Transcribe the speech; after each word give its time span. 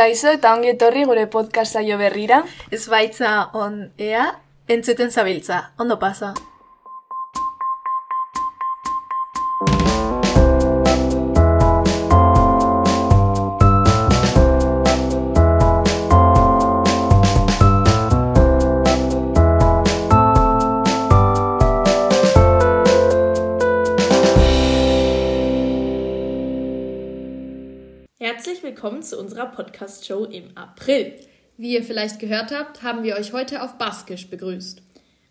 Kaixo 0.00 0.30
eta 0.32 0.54
ongi 0.56 0.70
etorri 0.72 1.02
gure 1.04 1.26
podcast 1.28 1.76
saio 1.76 1.98
berrira. 2.00 2.38
Ez 2.72 2.86
baitza 2.88 3.50
on 3.52 3.74
ea, 4.00 4.22
entzuten 4.76 5.12
zabiltza. 5.12 5.58
Ondo 5.76 5.98
pasa. 6.00 6.30
Willkommen 28.82 29.02
zu 29.02 29.20
unserer 29.20 29.44
Podcast-Show 29.44 30.24
im 30.24 30.56
April. 30.56 31.12
Wie 31.58 31.74
ihr 31.74 31.84
vielleicht 31.84 32.18
gehört 32.18 32.50
habt, 32.50 32.82
haben 32.82 33.02
wir 33.02 33.16
euch 33.16 33.34
heute 33.34 33.62
auf 33.62 33.76
Baskisch 33.76 34.30
begrüßt. 34.30 34.80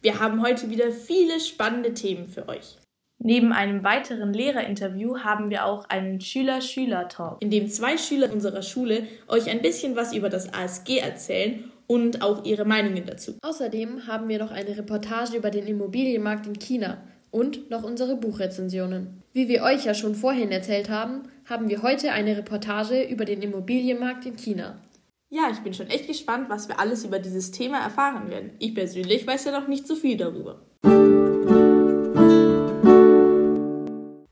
Wir 0.04 0.20
haben 0.20 0.44
heute 0.44 0.70
wieder 0.70 0.92
viele 0.92 1.40
spannende 1.40 1.96
Themen 1.96 2.28
für 2.28 2.48
euch. 2.48 2.78
Neben 3.18 3.52
einem 3.52 3.84
weiteren 3.84 4.36
Lehrerinterview 4.36 5.22
haben 5.22 5.50
wir 5.50 5.66
auch 5.66 5.90
einen 5.90 6.22
Schüler-Schüler-Talk, 6.22 7.42
in 7.42 7.50
dem 7.50 7.68
zwei 7.70 7.98
Schüler 7.98 8.32
unserer 8.32 8.62
Schule 8.62 9.08
euch 9.28 9.50
ein 9.50 9.64
bisschen 9.64 9.96
was 9.96 10.14
über 10.14 10.30
das 10.30 10.54
ASG 10.54 11.00
erzählen 11.00 11.72
und 11.88 12.22
auch 12.22 12.46
ihre 12.46 12.66
Meinungen 12.66 13.08
dazu. 13.08 13.40
Außerdem 13.42 14.06
haben 14.06 14.30
wir 14.30 14.38
noch 14.38 14.52
eine 14.52 14.78
Reportage 14.78 15.36
über 15.36 15.50
den 15.50 15.66
Immobilienmarkt 15.66 16.46
in 16.46 16.60
China 16.60 17.00
und 17.32 17.70
noch 17.70 17.84
unsere 17.84 18.16
Buchrezensionen. 18.16 19.24
Wie 19.34 19.48
wir 19.48 19.64
euch 19.64 19.86
ja 19.86 19.94
schon 19.94 20.16
vorhin 20.16 20.52
erzählt 20.52 20.90
haben, 20.90 21.24
haben 21.46 21.70
wir 21.70 21.82
heute 21.82 22.12
eine 22.12 22.38
Reportage 22.38 23.04
über 23.04 23.26
den 23.26 23.42
Immobilienmarkt 23.42 24.26
in 24.26 24.38
China. 24.38 24.82
Ja, 25.30 25.50
ich 25.52 25.60
bin 25.60 25.74
schon 25.74 25.88
echt 25.88 26.08
gespannt, 26.08 26.50
was 26.50 26.68
wir 26.68 26.80
alles 26.80 27.06
über 27.06 27.20
dieses 27.20 27.52
Thema 27.52 27.80
erfahren 27.80 28.30
werden. 28.30 28.52
Ich 28.60 28.74
persönlich 28.74 29.28
weiß 29.28 29.46
ja 29.46 29.52
noch 29.52 29.68
nicht 29.68 29.86
so 29.86 29.96
viel 29.96 30.18
darüber. 30.18 30.62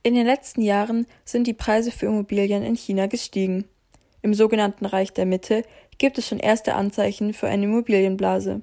In 0.01 0.15
den 0.15 0.25
letzten 0.25 0.61
Jahren 0.61 1.05
sind 1.23 1.45
die 1.47 1.53
Preise 1.53 1.91
für 1.91 2.07
Immobilien 2.07 2.63
in 2.63 2.75
China 2.75 3.07
gestiegen. 3.07 3.65
Im 4.21 4.33
sogenannten 4.33 4.85
Reich 4.85 5.13
der 5.13 5.25
Mitte 5.25 5.63
gibt 5.97 6.17
es 6.17 6.27
schon 6.27 6.39
erste 6.39 6.73
Anzeichen 6.73 7.33
für 7.33 7.47
eine 7.47 7.65
Immobilienblase. 7.65 8.61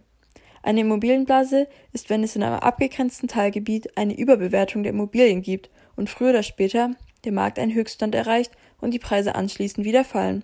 Eine 0.65 0.81
Immobilienblase 0.81 1.69
ist, 1.93 2.09
wenn 2.09 2.25
es 2.25 2.37
in 2.37 2.43
einem 2.43 2.59
abgegrenzten 2.59 3.29
Teilgebiet 3.29 3.99
eine 3.99 4.17
Überbewertung 4.17 4.83
der 4.83 4.93
Immobilien 4.93 5.43
gibt 5.43 5.69
und 5.95 6.09
früher 6.09 6.31
oder 6.31 6.43
später 6.43 6.93
der 7.25 7.33
Markt 7.33 7.59
einen 7.59 7.75
Höchststand 7.75 8.15
erreicht 8.15 8.51
und 8.81 8.93
die 8.93 8.99
Preise 8.99 9.35
anschließend 9.35 9.85
wieder 9.85 10.05
fallen. 10.05 10.43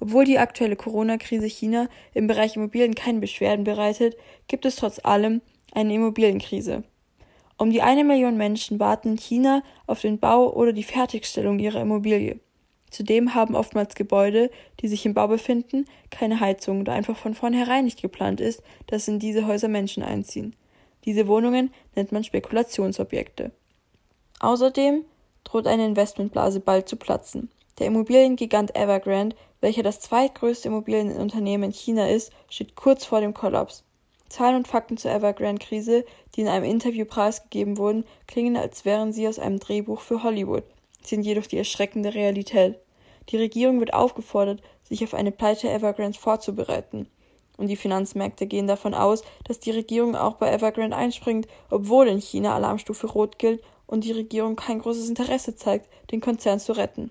Obwohl 0.00 0.24
die 0.24 0.38
aktuelle 0.38 0.74
Corona-Krise 0.74 1.48
China 1.48 1.88
im 2.14 2.28
Bereich 2.28 2.56
Immobilien 2.56 2.94
keine 2.94 3.20
Beschwerden 3.20 3.64
bereitet, 3.64 4.16
gibt 4.48 4.64
es 4.64 4.76
trotz 4.76 5.00
allem 5.04 5.42
eine 5.74 5.92
Immobilienkrise. 5.92 6.84
Um 7.58 7.70
die 7.70 7.82
eine 7.82 8.04
Million 8.04 8.38
Menschen 8.38 8.80
warten 8.80 9.10
in 9.10 9.18
China 9.18 9.62
auf 9.86 10.00
den 10.00 10.18
Bau 10.18 10.50
oder 10.50 10.72
die 10.72 10.82
Fertigstellung 10.82 11.58
ihrer 11.58 11.82
Immobilie. 11.82 12.40
Zudem 12.92 13.34
haben 13.34 13.56
oftmals 13.56 13.94
Gebäude, 13.94 14.50
die 14.80 14.88
sich 14.88 15.06
im 15.06 15.14
Bau 15.14 15.26
befinden, 15.26 15.86
keine 16.10 16.40
Heizung, 16.40 16.84
da 16.84 16.92
einfach 16.92 17.16
von 17.16 17.32
vornherein 17.32 17.86
nicht 17.86 18.02
geplant 18.02 18.38
ist, 18.38 18.62
dass 18.86 19.08
in 19.08 19.18
diese 19.18 19.46
Häuser 19.46 19.68
Menschen 19.68 20.02
einziehen. 20.02 20.54
Diese 21.06 21.26
Wohnungen 21.26 21.72
nennt 21.96 22.12
man 22.12 22.22
Spekulationsobjekte. 22.22 23.50
Außerdem 24.40 25.06
droht 25.42 25.66
eine 25.66 25.86
Investmentblase 25.86 26.60
bald 26.60 26.86
zu 26.86 26.96
platzen. 26.96 27.50
Der 27.78 27.86
Immobiliengigant 27.86 28.76
Evergrande, 28.76 29.36
welcher 29.62 29.82
das 29.82 30.00
zweitgrößte 30.00 30.68
Immobilienunternehmen 30.68 31.70
in 31.70 31.74
China 31.74 32.10
ist, 32.10 32.30
steht 32.50 32.74
kurz 32.74 33.06
vor 33.06 33.22
dem 33.22 33.32
Kollaps. 33.32 33.84
Zahlen 34.28 34.56
und 34.56 34.68
Fakten 34.68 34.98
zur 34.98 35.12
Evergrande-Krise, 35.12 36.04
die 36.36 36.42
in 36.42 36.48
einem 36.48 36.66
Interview 36.66 37.06
preisgegeben 37.06 37.78
wurden, 37.78 38.04
klingen, 38.26 38.58
als 38.58 38.84
wären 38.84 39.14
sie 39.14 39.26
aus 39.26 39.38
einem 39.38 39.60
Drehbuch 39.60 40.02
für 40.02 40.22
Hollywood 40.22 40.64
sind 41.06 41.22
jedoch 41.22 41.46
die 41.46 41.58
erschreckende 41.58 42.14
Realität. 42.14 42.76
Die 43.28 43.36
Regierung 43.36 43.80
wird 43.80 43.94
aufgefordert, 43.94 44.62
sich 44.82 45.04
auf 45.04 45.14
eine 45.14 45.32
Pleite 45.32 45.70
Evergrande 45.70 46.18
vorzubereiten. 46.18 47.08
Und 47.56 47.68
die 47.68 47.76
Finanzmärkte 47.76 48.46
gehen 48.46 48.66
davon 48.66 48.94
aus, 48.94 49.22
dass 49.44 49.60
die 49.60 49.70
Regierung 49.70 50.16
auch 50.16 50.34
bei 50.34 50.50
Evergrande 50.52 50.96
einspringt, 50.96 51.46
obwohl 51.70 52.08
in 52.08 52.20
China 52.20 52.54
Alarmstufe 52.54 53.06
Rot 53.06 53.38
gilt 53.38 53.62
und 53.86 54.04
die 54.04 54.12
Regierung 54.12 54.56
kein 54.56 54.78
großes 54.78 55.08
Interesse 55.08 55.54
zeigt, 55.54 55.88
den 56.10 56.20
Konzern 56.20 56.58
zu 56.58 56.72
retten. 56.72 57.10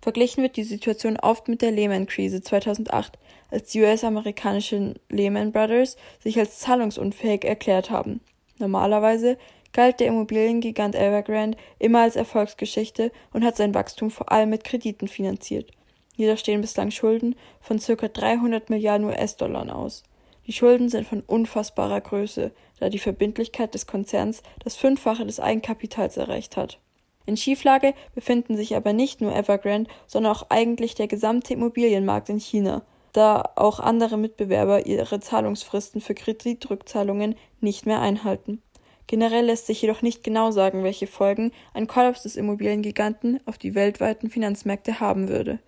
Verglichen 0.00 0.42
wird 0.42 0.56
die 0.56 0.64
Situation 0.64 1.18
oft 1.18 1.48
mit 1.48 1.60
der 1.60 1.72
Lehman-Krise 1.72 2.40
2008, 2.40 3.18
als 3.50 3.70
die 3.70 3.82
US-amerikanischen 3.82 4.98
Lehman 5.08 5.52
Brothers 5.52 5.96
sich 6.20 6.38
als 6.38 6.60
zahlungsunfähig 6.60 7.44
erklärt 7.44 7.90
haben. 7.90 8.20
Normalerweise 8.58 9.38
galt 9.72 10.00
der 10.00 10.08
Immobiliengigant 10.08 10.94
Evergrande 10.94 11.58
immer 11.78 12.02
als 12.02 12.16
Erfolgsgeschichte 12.16 13.12
und 13.32 13.44
hat 13.44 13.56
sein 13.56 13.74
Wachstum 13.74 14.10
vor 14.10 14.32
allem 14.32 14.50
mit 14.50 14.64
Krediten 14.64 15.08
finanziert. 15.08 15.70
Jedoch 16.16 16.38
stehen 16.38 16.60
bislang 16.60 16.90
Schulden 16.90 17.36
von 17.60 17.78
ca. 17.78 18.08
300 18.08 18.70
Milliarden 18.70 19.06
US-Dollar 19.06 19.74
aus. 19.74 20.02
Die 20.48 20.52
Schulden 20.52 20.88
sind 20.88 21.06
von 21.06 21.20
unfassbarer 21.20 22.00
Größe, 22.00 22.52
da 22.80 22.88
die 22.88 22.98
Verbindlichkeit 22.98 23.74
des 23.74 23.86
Konzerns 23.86 24.42
das 24.64 24.76
Fünffache 24.76 25.26
des 25.26 25.40
Eigenkapitals 25.40 26.16
erreicht 26.16 26.56
hat. 26.56 26.80
In 27.26 27.36
Schieflage 27.36 27.92
befinden 28.14 28.56
sich 28.56 28.74
aber 28.74 28.94
nicht 28.94 29.20
nur 29.20 29.36
Evergrande, 29.36 29.90
sondern 30.06 30.32
auch 30.32 30.46
eigentlich 30.48 30.94
der 30.94 31.06
gesamte 31.06 31.52
Immobilienmarkt 31.52 32.30
in 32.30 32.40
China, 32.40 32.82
da 33.12 33.52
auch 33.56 33.78
andere 33.78 34.16
Mitbewerber 34.16 34.86
ihre 34.86 35.20
Zahlungsfristen 35.20 36.00
für 36.00 36.14
Kreditrückzahlungen 36.14 37.36
nicht 37.60 37.84
mehr 37.84 38.00
einhalten. 38.00 38.62
Generell 39.08 39.46
lässt 39.46 39.66
sich 39.66 39.80
jedoch 39.80 40.02
nicht 40.02 40.22
genau 40.22 40.50
sagen, 40.50 40.84
welche 40.84 41.06
Folgen 41.06 41.50
ein 41.72 41.86
Kollaps 41.86 42.24
des 42.24 42.36
Immobiliengiganten 42.36 43.40
auf 43.46 43.56
die 43.56 43.74
weltweiten 43.74 44.28
Finanzmärkte 44.28 45.00
haben 45.00 45.28
würde. 45.30 45.60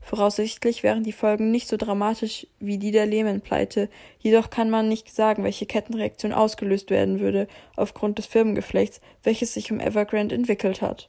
Voraussichtlich 0.00 0.82
wären 0.82 1.04
die 1.04 1.12
Folgen 1.12 1.52
nicht 1.52 1.68
so 1.68 1.76
dramatisch 1.76 2.48
wie 2.58 2.76
die 2.76 2.90
der 2.90 3.06
Lehman-Pleite, 3.06 3.88
jedoch 4.18 4.50
kann 4.50 4.68
man 4.68 4.88
nicht 4.88 5.14
sagen, 5.14 5.44
welche 5.44 5.64
Kettenreaktion 5.64 6.32
ausgelöst 6.32 6.90
werden 6.90 7.20
würde 7.20 7.46
aufgrund 7.76 8.18
des 8.18 8.26
Firmengeflechts, 8.26 9.00
welches 9.22 9.54
sich 9.54 9.70
um 9.70 9.78
Evergrande 9.78 10.34
entwickelt 10.34 10.82
hat. 10.82 11.08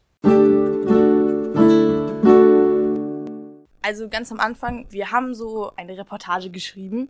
Also 3.82 4.10
ganz 4.10 4.32
am 4.32 4.40
Anfang, 4.40 4.86
wir 4.92 5.12
haben 5.12 5.34
so 5.34 5.72
eine 5.76 5.98
Reportage 5.98 6.52
geschrieben 6.52 7.10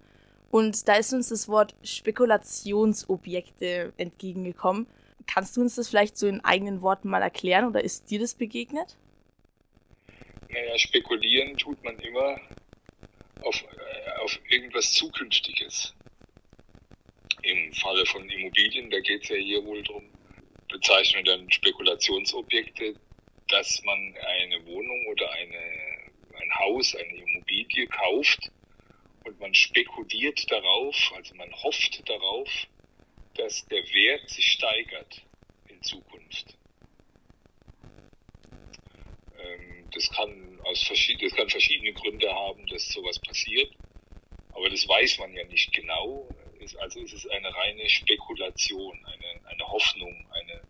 und 0.52 0.88
da 0.88 0.96
ist 0.96 1.14
uns 1.14 1.30
das 1.30 1.48
Wort 1.48 1.76
Spekulationsobjekte 1.84 3.94
entgegengekommen. 3.98 4.88
Kannst 5.28 5.56
du 5.56 5.62
uns 5.62 5.76
das 5.76 5.90
vielleicht 5.90 6.18
so 6.18 6.28
in 6.28 6.44
eigenen 6.44 6.82
Worten 6.82 7.10
mal 7.10 7.22
erklären 7.22 7.66
oder 7.66 7.84
ist 7.84 8.10
dir 8.10 8.20
das 8.20 8.34
begegnet? 8.34 8.98
Naja, 10.50 10.78
spekulieren 10.80 11.56
tut 11.58 11.84
man 11.84 11.98
immer 12.00 12.42
auf, 13.42 13.62
äh, 13.62 14.20
auf 14.22 14.40
irgendwas 14.50 14.92
Zukünftiges. 14.94 15.94
Im 17.44 17.72
Falle 17.74 18.06
von 18.08 18.28
Immobilien, 18.28 18.90
da 18.90 19.00
geht 19.00 19.24
es 19.24 19.30
ja 19.30 19.36
hier 19.36 19.64
wohl 19.64 19.84
darum, 19.84 20.04
bezeichnen 20.68 21.24
dann 21.26 21.50
Spekulationsobjekte, 21.52 22.96
dass 23.48 23.81
man 23.84 23.98
eine 23.98 24.66
Wohnung 24.66 25.06
oder 25.08 25.31
eine, 25.31 26.42
ein 26.42 26.60
Haus, 26.60 26.96
eine 26.96 27.16
Immobilie 27.16 27.88
kauft 27.88 28.52
und 29.24 29.40
man 29.40 29.53
spekuliert 29.53 30.50
darauf, 30.52 30.96
also 31.16 31.35
man 31.35 31.52
hofft 31.53 32.07
darauf, 32.07 32.50
dass 33.35 33.66
der 33.68 33.84
Wert 33.94 34.30
sich 34.30 34.46
steigert 34.52 35.22
in 35.68 35.81
Zukunft. 35.81 36.57
Ähm, 39.40 39.85
das 39.91 40.09
kann 40.12 40.59
aus 40.63 40.84
verschiedene, 40.84 41.30
das 41.30 41.38
kann 41.38 41.50
verschiedene 41.50 41.94
Gründe 41.94 42.34
haben, 42.34 42.66
dass 42.68 42.90
sowas 42.90 43.19
passiert, 43.19 43.74
aber 44.54 44.69
das 44.69 44.88
weiß 44.88 45.19
man 45.19 45.33
ja 45.33 45.44
nicht 45.45 45.72
genau. 45.74 46.27
Also 46.80 47.01
es 47.01 47.13
ist 47.13 47.30
eine 47.31 47.56
reine 47.56 47.89
Spekulation, 47.89 49.00
eine, 49.06 49.48
eine 49.48 49.68
Hoffnung, 49.68 50.27
eine 50.31 50.62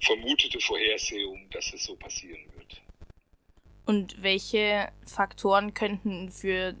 vermutete 0.00 0.60
Vorhersehung, 0.60 1.48
dass 1.50 1.72
es 1.72 1.84
so 1.84 1.94
passieren 1.96 2.44
wird. 2.56 2.82
Und 3.86 4.22
welche 4.22 4.92
Faktoren 5.04 5.74
könnten 5.74 6.30
für 6.30 6.74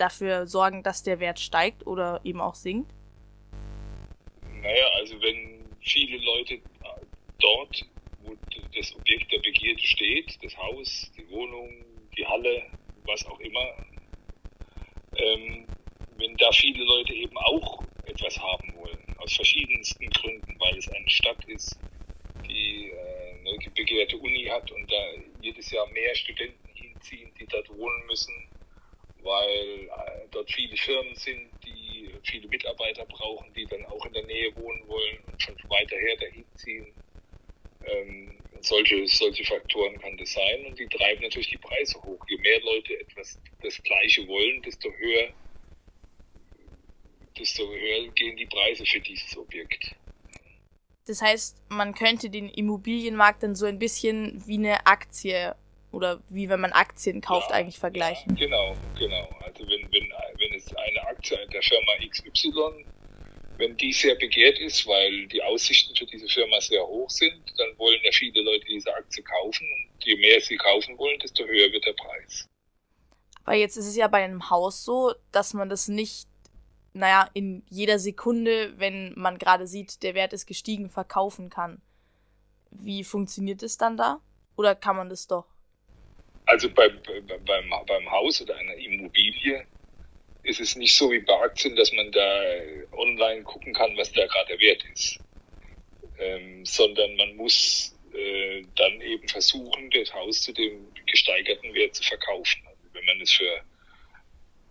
dafür 0.00 0.46
sorgen, 0.46 0.82
dass 0.82 1.02
der 1.02 1.20
Wert 1.20 1.40
steigt 1.40 1.86
oder 1.86 2.20
eben 2.24 2.40
auch 2.40 2.54
sinkt? 2.54 2.92
Naja, 4.62 4.86
also 4.96 5.20
wenn 5.20 5.64
viele 5.80 6.18
Leute 6.18 6.60
dort, 7.38 7.86
wo 8.22 8.36
das 8.74 8.94
Objekt 8.96 9.32
der 9.32 9.38
Begierde 9.38 9.82
steht, 9.82 10.38
das 10.42 10.56
Haus, 10.56 11.10
die 11.16 11.28
Wohnung, 11.30 11.84
die 12.16 12.26
Halle, 12.26 12.66
was 13.04 13.24
auch 13.26 13.40
immer, 13.40 13.66
ähm, 15.16 15.66
wenn 16.16 16.36
da 16.36 16.52
viele 16.52 16.84
Leute 16.84 17.12
eben 17.14 17.36
auch 17.38 17.82
etwas 18.04 18.38
haben 18.38 18.74
wollen, 18.76 19.16
aus 19.18 19.32
verschiedensten 19.32 20.08
Gründen, 20.10 20.56
weil 20.58 20.76
es 20.78 20.88
eine 20.88 21.08
Stadt 21.08 21.44
ist, 21.46 21.78
die 22.46 22.90
äh, 22.90 23.48
eine 23.48 23.70
begehrte 23.74 24.18
Uni 24.18 24.44
hat 24.44 24.70
und 24.70 24.90
da 24.90 25.02
jedes 25.40 25.70
Jahr 25.70 25.86
mehr 25.88 26.14
Studenten 26.14 26.68
hinziehen, 26.74 27.30
die 27.38 27.46
dort 27.46 27.68
wohnen 27.70 28.06
müssen, 28.06 28.34
weil 29.22 29.88
äh, 29.88 30.28
dort 30.30 30.50
viele 30.50 30.76
Firmen 30.76 31.14
sind, 31.14 31.50
die 31.64 32.10
viele 32.24 32.48
Mitarbeiter 32.48 33.04
brauchen, 33.06 33.52
die 33.54 33.66
dann 33.66 33.84
auch 33.86 34.04
in 34.06 34.12
der 34.12 34.24
Nähe 34.26 34.54
wohnen 34.56 34.86
wollen 34.88 35.18
und 35.26 35.42
von 35.42 35.56
weiter 35.70 35.96
her 35.96 36.16
dahin 36.16 36.44
ziehen. 36.56 36.92
Ähm, 37.84 38.38
solche, 38.60 39.06
solche 39.06 39.44
Faktoren 39.44 39.98
kann 40.00 40.16
das 40.18 40.32
sein 40.32 40.66
und 40.66 40.78
die 40.78 40.86
treiben 40.86 41.22
natürlich 41.22 41.50
die 41.50 41.58
Preise 41.58 42.00
hoch. 42.02 42.18
Je 42.28 42.36
mehr 42.38 42.60
Leute 42.60 43.00
etwas 43.00 43.38
das 43.62 43.82
Gleiche 43.82 44.26
wollen, 44.28 44.62
desto 44.62 44.90
höher, 44.92 45.32
desto 47.38 47.66
höher 47.66 48.08
gehen 48.12 48.36
die 48.36 48.46
Preise 48.46 48.84
für 48.84 49.00
dieses 49.00 49.36
Objekt. 49.36 49.94
Das 51.06 51.22
heißt, 51.22 51.56
man 51.70 51.94
könnte 51.94 52.30
den 52.30 52.48
Immobilienmarkt 52.48 53.42
dann 53.42 53.54
so 53.54 53.66
ein 53.66 53.78
bisschen 53.78 54.46
wie 54.46 54.58
eine 54.58 54.86
Aktie 54.86 55.54
oder 55.92 56.20
wie 56.28 56.48
wenn 56.48 56.60
man 56.60 56.72
Aktien 56.72 57.20
kauft 57.20 57.50
ja, 57.50 57.56
eigentlich 57.56 57.78
vergleichen. 57.78 58.36
Ja, 58.36 58.46
genau, 58.46 58.76
genau. 58.98 59.28
Also 59.44 59.64
wenn, 59.64 59.82
wenn, 59.92 60.08
wenn 60.38 60.54
es 60.54 60.74
eine 60.74 61.02
Aktie 61.08 61.38
der 61.52 61.62
Firma 61.62 61.92
XY 62.08 62.84
wenn 63.60 63.76
die 63.76 63.92
sehr 63.92 64.16
begehrt 64.16 64.58
ist, 64.58 64.86
weil 64.86 65.28
die 65.28 65.42
Aussichten 65.42 65.94
für 65.94 66.06
diese 66.06 66.26
Firma 66.26 66.60
sehr 66.60 66.84
hoch 66.84 67.10
sind, 67.10 67.42
dann 67.58 67.78
wollen 67.78 68.00
ja 68.02 68.10
viele 68.10 68.42
Leute 68.42 68.64
diese 68.64 68.92
Aktie 68.92 69.22
kaufen. 69.22 69.66
Und 69.92 70.04
je 70.04 70.16
mehr 70.16 70.40
sie 70.40 70.56
kaufen 70.56 70.98
wollen, 70.98 71.18
desto 71.20 71.44
höher 71.44 71.70
wird 71.70 71.84
der 71.84 71.92
Preis. 71.92 72.48
Aber 73.44 73.56
jetzt 73.56 73.76
ist 73.76 73.86
es 73.86 73.96
ja 73.96 74.08
bei 74.08 74.24
einem 74.24 74.50
Haus 74.50 74.84
so, 74.84 75.14
dass 75.30 75.54
man 75.54 75.68
das 75.68 75.88
nicht, 75.88 76.26
naja, 76.94 77.28
in 77.34 77.62
jeder 77.68 77.98
Sekunde, 77.98 78.72
wenn 78.78 79.12
man 79.16 79.38
gerade 79.38 79.66
sieht, 79.66 80.02
der 80.02 80.14
Wert 80.14 80.32
ist 80.32 80.46
gestiegen, 80.46 80.90
verkaufen 80.90 81.50
kann. 81.50 81.82
Wie 82.70 83.04
funktioniert 83.04 83.62
es 83.62 83.76
dann 83.76 83.96
da? 83.96 84.20
Oder 84.56 84.74
kann 84.74 84.96
man 84.96 85.10
das 85.10 85.26
doch? 85.26 85.46
Also 86.50 86.68
bei, 86.68 86.88
bei, 86.88 87.38
beim, 87.38 87.72
beim 87.86 88.10
Haus 88.10 88.42
oder 88.42 88.56
einer 88.56 88.74
Immobilie 88.74 89.64
ist 90.42 90.58
es 90.58 90.74
nicht 90.74 90.96
so 90.96 91.12
wie 91.12 91.20
bei 91.20 91.32
Aktien, 91.34 91.76
dass 91.76 91.92
man 91.92 92.10
da 92.10 92.42
online 92.90 93.44
gucken 93.44 93.72
kann, 93.72 93.96
was 93.96 94.10
da 94.10 94.26
gerade 94.26 94.58
Wert 94.58 94.84
ist. 94.92 95.20
Ähm, 96.18 96.64
sondern 96.66 97.14
man 97.14 97.36
muss 97.36 97.96
äh, 98.12 98.64
dann 98.74 99.00
eben 99.00 99.28
versuchen, 99.28 99.90
das 99.90 100.12
Haus 100.12 100.42
zu 100.42 100.52
dem 100.52 100.92
gesteigerten 101.06 101.72
Wert 101.72 101.94
zu 101.94 102.02
verkaufen. 102.02 102.60
Also 102.66 102.82
wenn 102.94 103.04
man 103.04 103.20
es 103.20 103.32
für, 103.32 103.64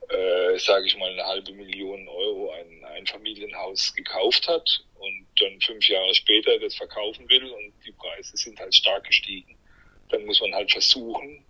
äh, 0.09 0.59
sage 0.59 0.85
ich 0.85 0.97
mal, 0.97 1.13
eine 1.13 1.25
halbe 1.25 1.53
Million 1.53 2.09
Euro 2.09 2.51
ein 2.51 2.83
Einfamilienhaus 2.83 3.93
gekauft 3.95 4.49
hat 4.49 4.69
und 4.95 5.27
dann 5.39 5.61
fünf 5.61 5.87
Jahre 5.87 6.13
später 6.13 6.59
das 6.59 6.75
verkaufen 6.75 7.29
will 7.29 7.49
und 7.49 7.73
die 7.85 7.93
Preise 7.93 8.35
sind 8.35 8.59
halt 8.59 8.75
stark 8.75 9.05
gestiegen, 9.05 9.57
dann 10.09 10.25
muss 10.25 10.41
man 10.41 10.53
halt 10.53 10.73
versuchen, 10.73 11.45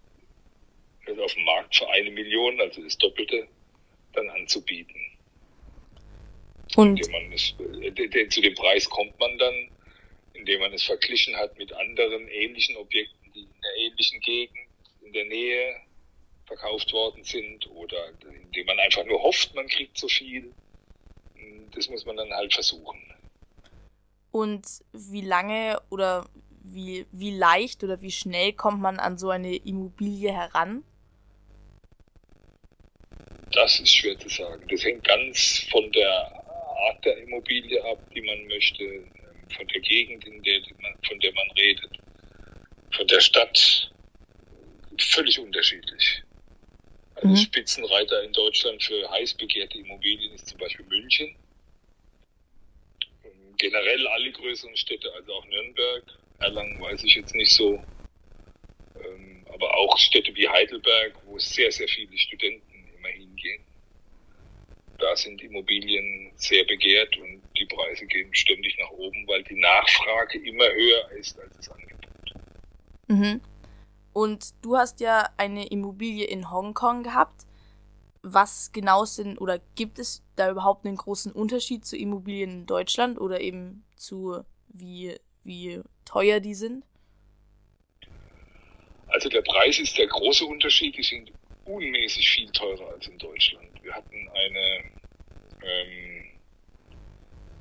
das 1.10 1.20
auf 1.20 1.34
dem 1.34 1.44
Markt 1.44 1.76
für 1.76 1.90
eine 1.90 2.12
Million, 2.12 2.60
also 2.62 2.82
das 2.82 2.98
Doppelte, 2.98 3.48
dann 4.14 4.30
anzubieten. 4.30 4.96
Und 6.76 7.00
es, 7.34 7.56
äh, 7.60 8.30
zu 8.30 8.42
dem 8.42 8.54
Preis 8.56 8.90
kommt 8.90 9.20
man 9.20 9.38
dann, 9.38 9.70
indem 10.34 10.60
man 10.62 10.74
es 10.74 10.84
verglichen 10.84 11.36
hat 11.36 11.58
mit 11.58 11.74
anderen 11.74 12.28
ähnlichen 12.28 12.78
Objekten, 12.78 13.32
die 13.34 13.42
in 13.42 13.62
der 13.62 13.76
ähnlichen 13.78 14.20
Gegend 14.22 14.58
in 15.02 15.14
der 15.14 15.26
Nähe 15.26 15.76
verkauft 16.46 16.92
worden 16.94 17.24
sind 17.24 17.70
oder 17.72 18.12
indem 18.44 18.66
man 18.66 18.80
einfach 18.80 19.06
nur 19.06 19.22
hofft, 19.22 19.54
man 19.56 19.68
kriegt 19.68 19.98
so 19.98 20.08
viel. 20.08 20.54
Das 21.74 21.90
muss 21.90 22.06
man 22.06 22.18
dann 22.18 22.32
halt 22.32 22.54
versuchen. 22.54 23.00
Und 24.32 24.66
wie 24.94 25.22
lange 25.22 25.82
oder 25.90 26.28
wie, 26.64 27.06
wie 27.12 27.32
leicht 27.32 27.84
oder 27.84 28.02
wie 28.02 28.12
schnell 28.12 28.54
kommt 28.54 28.82
man 28.82 29.00
an 29.00 29.18
so 29.18 29.30
eine 29.30 29.56
Immobilie 29.56 30.32
heran? 30.32 30.84
Das 33.52 33.80
ist 33.80 33.96
schwer 33.96 34.18
zu 34.20 34.30
sagen. 34.30 34.66
Das 34.70 34.84
hängt 34.84 35.04
ganz 35.04 35.68
von 35.72 35.92
der 35.92 36.46
Art 36.88 37.04
der 37.04 37.18
Immobilie 37.18 37.84
ab, 37.86 38.00
die 38.14 38.22
man 38.22 38.48
möchte, 38.48 38.84
ähm, 38.84 39.12
von 39.56 39.68
der 39.68 39.82
Gegend, 39.82 40.26
in 40.26 40.42
der 40.44 40.62
man, 40.82 40.96
von 41.08 41.20
der 41.20 41.34
man 41.34 41.50
redet, 41.52 41.98
von 42.92 43.08
der 43.08 43.20
Stadt. 43.20 43.92
Völlig 44.98 45.40
unterschiedlich. 45.40 46.24
Also 47.16 47.28
mhm. 47.28 47.38
Spitzenreiter 47.38 48.24
in 48.24 48.34
Deutschland 48.34 48.84
für 48.84 49.10
heiß 49.10 49.34
begehrte 49.36 49.78
Immobilien 49.78 50.34
ist 50.34 50.48
zum 50.48 50.58
Beispiel 50.58 50.86
München. 50.86 51.36
Generell 53.58 54.08
alle 54.08 54.32
größeren 54.32 54.76
Städte, 54.78 55.12
also 55.14 55.34
auch 55.34 55.46
Nürnberg, 55.46 56.04
Erlangen 56.40 56.80
weiß 56.82 57.04
ich 57.04 57.16
jetzt 57.16 57.36
nicht 57.36 57.52
so. 57.52 57.84
Ähm, 59.04 59.46
aber 59.54 59.76
auch 59.76 59.98
Städte 59.98 60.34
wie 60.36 60.48
Heidelberg, 60.48 61.14
wo 61.26 61.38
es 61.38 61.54
sehr, 61.54 61.72
sehr 61.72 61.88
viele 61.88 62.18
Studenten 62.18 62.69
immer 63.00 63.10
hingehen. 63.10 63.64
Da 65.00 65.16
sind 65.16 65.42
Immobilien 65.42 66.32
sehr 66.36 66.66
begehrt 66.66 67.18
und 67.18 67.42
die 67.58 67.66
Preise 67.66 68.06
gehen 68.06 68.34
ständig 68.36 68.78
nach 68.78 68.92
oben, 68.92 69.26
weil 69.28 69.44
die 69.44 69.60
Nachfrage 69.60 70.40
immer 70.40 70.66
höher 70.66 71.12
ist 71.12 71.40
als 71.40 71.56
das 71.56 71.70
Angebot. 71.70 72.34
Mhm. 73.08 73.42
Und 74.12 74.54
du 74.62 74.78
hast 74.78 75.00
ja 75.00 75.30
eine 75.38 75.68
Immobilie 75.68 76.26
in 76.26 76.52
Hongkong 76.52 77.04
gehabt. 77.04 77.46
Was 78.22 78.74
genau 78.74 79.06
sind 79.06 79.40
oder 79.40 79.60
gibt 79.76 79.98
es 79.98 80.22
da 80.36 80.52
überhaupt 80.52 80.86
einen 80.86 80.98
großen 80.98 81.32
Unterschied 81.32 81.86
zu 81.86 81.96
Immobilien 81.96 82.50
in 82.52 82.66
Deutschland 82.66 83.18
oder 83.18 83.40
eben 83.40 83.86
zu 83.96 84.44
wie, 84.68 85.16
wie 85.46 85.82
teuer 86.04 86.42
die 86.42 86.54
sind? 86.54 86.84
Also 89.08 89.30
der 89.30 89.42
Preis 89.42 89.80
ist 89.80 89.98
der 89.98 90.08
große 90.08 90.46
Unterschied. 90.46 90.98
Die 90.98 91.04
sind 91.04 91.32
unmäßig 91.70 92.30
viel 92.30 92.52
teurer 92.52 92.90
als 92.90 93.08
in 93.08 93.18
Deutschland. 93.18 93.84
Wir 93.84 93.94
hatten 93.94 94.30
eine, 94.30 94.84
ähm, 95.64 96.26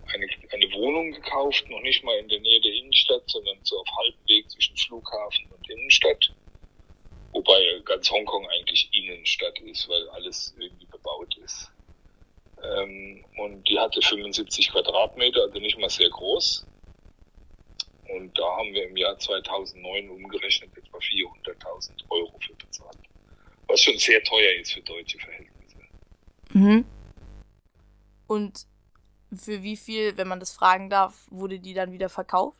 eine, 0.06 0.26
eine 0.52 0.72
Wohnung 0.72 1.12
gekauft, 1.12 1.68
noch 1.68 1.82
nicht 1.82 2.02
mal 2.02 2.18
in 2.18 2.28
der 2.28 2.40
Nähe 2.40 2.60
der 2.60 2.72
Innenstadt, 2.72 3.22
sondern 3.26 3.58
so 3.62 3.78
auf 3.78 3.88
halbem 3.98 4.28
Weg 4.28 4.50
zwischen 4.50 4.76
Flughafen 4.76 5.46
und 5.50 5.70
Innenstadt. 5.70 6.32
Wobei 7.32 7.82
ganz 7.84 8.10
Hongkong 8.10 8.48
eigentlich 8.48 8.88
Innenstadt 8.92 9.58
ist, 9.60 9.88
weil 9.88 10.08
alles 10.10 10.54
irgendwie 10.58 10.86
bebaut 10.86 11.36
ist. 11.44 11.70
Ähm, 12.62 13.24
und 13.36 13.68
die 13.68 13.78
hatte 13.78 14.00
75 14.00 14.70
Quadratmeter, 14.70 15.42
also 15.42 15.58
nicht 15.58 15.78
mal 15.78 15.90
sehr 15.90 16.08
groß. 16.08 16.66
Und 18.08 18.36
da 18.38 18.56
haben 18.56 18.72
wir 18.72 18.84
im 18.88 18.96
Jahr 18.96 19.18
2009 19.18 20.08
umgerechnet 20.08 20.70
etwa 20.76 20.96
400.000 20.96 21.90
Euro 22.08 22.38
für 22.40 22.54
was 23.68 23.82
schon 23.82 23.98
sehr 23.98 24.22
teuer 24.24 24.60
ist 24.60 24.72
für 24.72 24.80
deutsche 24.82 25.18
Verhältnisse. 25.18 25.76
Mhm. 26.52 26.84
Und 28.26 28.66
für 29.34 29.62
wie 29.62 29.76
viel, 29.76 30.16
wenn 30.16 30.28
man 30.28 30.40
das 30.40 30.52
fragen 30.52 30.90
darf, 30.90 31.26
wurde 31.30 31.60
die 31.60 31.74
dann 31.74 31.92
wieder 31.92 32.08
verkauft? 32.08 32.58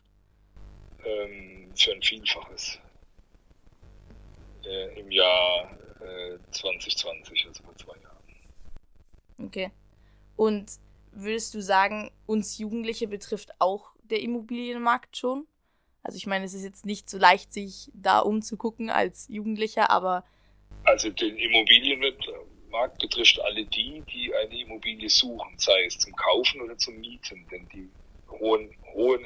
Ähm, 1.03 1.71
für 1.75 1.93
ein 1.93 2.01
Vielfaches. 2.01 2.79
Äh, 4.65 4.99
Im 4.99 5.11
Jahr 5.11 5.71
äh, 6.01 6.37
2020, 6.51 7.47
also 7.47 7.63
vor 7.63 7.75
zwei 7.75 7.97
Jahren. 8.01 8.17
Okay. 9.45 9.71
Und 10.35 10.71
würdest 11.11 11.53
du 11.53 11.61
sagen, 11.61 12.11
uns 12.25 12.57
Jugendliche 12.57 13.07
betrifft 13.07 13.51
auch 13.59 13.91
der 14.03 14.21
Immobilienmarkt 14.21 15.17
schon? 15.17 15.47
Also 16.03 16.17
ich 16.17 16.27
meine, 16.27 16.45
es 16.45 16.53
ist 16.53 16.63
jetzt 16.63 16.85
nicht 16.85 17.09
so 17.09 17.17
leicht, 17.17 17.51
sich 17.51 17.91
da 17.93 18.19
umzugucken 18.19 18.89
als 18.89 19.27
Jugendlicher, 19.27 19.89
aber 19.89 20.23
also 20.89 21.09
den 21.09 21.37
Immobilienmarkt 21.37 22.99
betrifft 22.99 23.39
alle 23.41 23.65
die, 23.65 24.03
die 24.11 24.33
eine 24.33 24.59
Immobilie 24.59 25.09
suchen, 25.09 25.57
sei 25.57 25.85
es 25.85 25.97
zum 25.99 26.13
Kaufen 26.15 26.61
oder 26.61 26.77
zum 26.77 26.97
Mieten. 26.99 27.47
Denn 27.47 27.67
die 27.69 27.93
hohen, 28.29 28.75
hohen, 28.93 29.25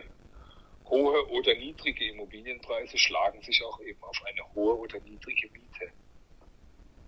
hohe 0.85 1.27
oder 1.29 1.55
niedrige 1.55 2.05
Immobilienpreise 2.09 2.97
schlagen 2.97 3.41
sich 3.41 3.63
auch 3.63 3.79
eben 3.81 4.01
auf 4.03 4.21
eine 4.25 4.53
hohe 4.53 4.77
oder 4.77 4.99
niedrige 5.01 5.49
Miete 5.51 5.91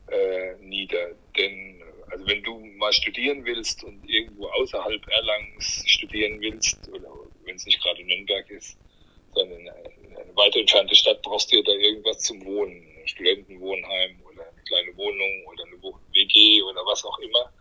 äh, 0.08 0.56
nieder. 0.60 1.16
Denn 1.38 1.82
also 2.10 2.28
wenn 2.28 2.44
du 2.44 2.60
mal 2.78 2.94
studieren 2.94 3.46
willst 3.46 3.84
und 3.84 4.04
irgendwo 4.06 4.48
außerhalb 4.48 5.08
Erlangens 5.08 5.84
studieren 5.88 6.40
willst, 6.42 6.88
oder 6.90 7.10
wenn 7.44 7.56
es 7.56 7.66
nicht 7.66 7.82
gerade 7.82 8.04
Nürnberg 8.04 8.50
ist, 8.52 8.78
sondern 9.34 9.60
in 9.60 9.70
eine, 9.70 9.90
in 10.28 10.36
weiter 10.36 10.60
entfernte 10.60 10.96
Stadt, 10.96 11.22
brauchst 11.24 11.52
du 11.52 11.58
ja 11.58 11.64
da 11.64 11.72
irgendwas 11.72 12.20
zum 12.20 12.46
Wohnen, 12.46 12.88
ein 13.00 13.08
Studentenwohnheim 13.08 14.22
kleine 14.66 14.96
Wohnung 14.98 15.46
oder 15.48 15.64
eine 15.66 15.82
WG 15.82 16.62
oder 16.64 16.86
was 16.86 17.04
auch 17.06 17.18
immer. 17.20 17.52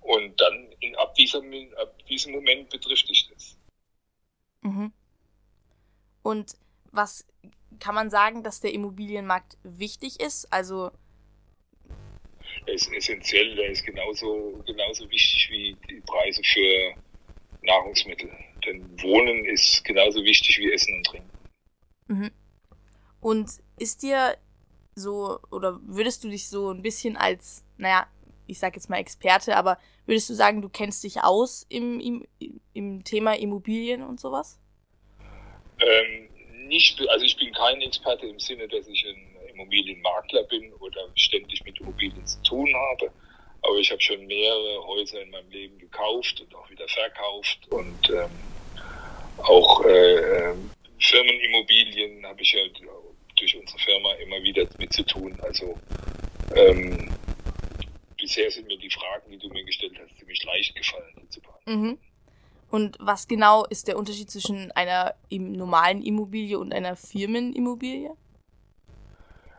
Und 0.00 0.38
dann 0.40 0.72
in, 0.80 0.94
ab, 0.96 1.14
diesem, 1.14 1.44
ab 1.76 2.04
diesem 2.06 2.32
Moment 2.32 2.68
betrifft 2.70 3.08
dich 3.08 3.28
das. 3.32 3.56
Mhm. 4.62 4.92
Und 6.22 6.56
was 6.92 7.26
kann 7.80 7.94
man 7.94 8.10
sagen, 8.10 8.42
dass 8.42 8.60
der 8.60 8.72
Immobilienmarkt 8.72 9.56
wichtig 9.62 10.20
ist? 10.20 10.52
Also 10.52 10.90
er 12.66 12.74
ist 12.74 12.92
essentiell, 12.92 13.56
der 13.56 13.70
ist 13.70 13.84
genauso, 13.84 14.62
genauso 14.66 15.08
wichtig 15.10 15.48
wie 15.50 15.76
die 15.88 16.00
Preise 16.00 16.42
für 16.44 16.94
Nahrungsmittel. 17.62 18.30
Denn 18.64 19.02
Wohnen 19.02 19.44
ist 19.44 19.84
genauso 19.84 20.22
wichtig 20.24 20.58
wie 20.58 20.72
Essen 20.72 20.96
und 20.96 21.06
Trinken. 21.06 21.30
Mhm. 22.08 22.30
Und 23.20 23.50
ist 23.78 24.02
dir 24.02 24.36
so, 24.94 25.38
oder 25.50 25.80
würdest 25.82 26.24
du 26.24 26.28
dich 26.28 26.48
so 26.48 26.70
ein 26.70 26.82
bisschen 26.82 27.16
als 27.16 27.64
naja, 27.76 28.06
ich 28.46 28.58
sag 28.58 28.74
jetzt 28.74 28.90
mal 28.90 28.98
Experte, 28.98 29.56
aber 29.56 29.78
würdest 30.06 30.28
du 30.28 30.34
sagen, 30.34 30.62
du 30.62 30.68
kennst 30.68 31.02
dich 31.04 31.22
aus 31.22 31.66
im, 31.68 32.00
im, 32.00 32.26
im 32.72 33.04
Thema 33.04 33.36
Immobilien 33.36 34.02
und 34.02 34.20
sowas? 34.20 34.58
Ähm, 35.80 36.28
nicht, 36.68 37.00
also 37.08 37.24
ich 37.24 37.36
bin 37.36 37.52
kein 37.52 37.80
Experte 37.80 38.26
im 38.26 38.38
Sinne, 38.38 38.68
dass 38.68 38.86
ich 38.86 39.04
ein 39.06 39.50
Immobilienmakler 39.54 40.44
bin 40.44 40.72
oder 40.74 41.08
ständig 41.16 41.64
mit 41.64 41.80
Immobilien 41.80 42.26
zu 42.26 42.42
tun 42.42 42.72
habe. 42.74 43.10
Aber 43.62 43.76
ich 43.76 43.90
habe 43.90 44.00
schon 44.00 44.26
mehrere 44.26 44.86
Häuser 44.86 45.22
in 45.22 45.30
meinem 45.30 45.50
Leben 45.50 45.78
gekauft 45.78 46.40
und 46.40 46.54
auch 46.54 46.68
wieder 46.70 46.86
verkauft 46.86 47.58
und 47.70 48.10
ähm, 48.10 48.30
auch 49.38 49.84
äh, 49.86 50.50
ähm, 50.50 50.70
Firmenimmobilien 51.00 52.26
habe 52.26 52.42
ich 52.42 52.52
ja 52.52 52.60
durch 53.36 53.56
unsere 53.56 53.78
Firma 53.78 54.12
immer 54.14 54.42
wieder 54.42 54.66
mit 54.78 54.92
zu 54.92 55.04
tun. 55.04 55.38
Also 55.42 55.78
ähm, 56.54 57.10
bisher 58.16 58.50
sind 58.50 58.66
mir 58.66 58.78
die 58.78 58.90
Fragen, 58.90 59.30
die 59.30 59.38
du 59.38 59.48
mir 59.48 59.64
gestellt 59.64 59.98
hast, 60.00 60.16
ziemlich 60.18 60.42
leicht 60.44 60.74
gefallen, 60.74 61.14
die 61.22 61.28
zu 61.28 61.40
beantworten. 61.40 61.82
Mhm. 61.82 61.98
Und 62.70 62.96
was 62.98 63.28
genau 63.28 63.64
ist 63.66 63.86
der 63.86 63.96
Unterschied 63.96 64.30
zwischen 64.30 64.72
einer 64.72 65.14
normalen 65.30 66.02
Immobilie 66.02 66.58
und 66.58 66.72
einer 66.72 66.96
Firmenimmobilie? 66.96 68.10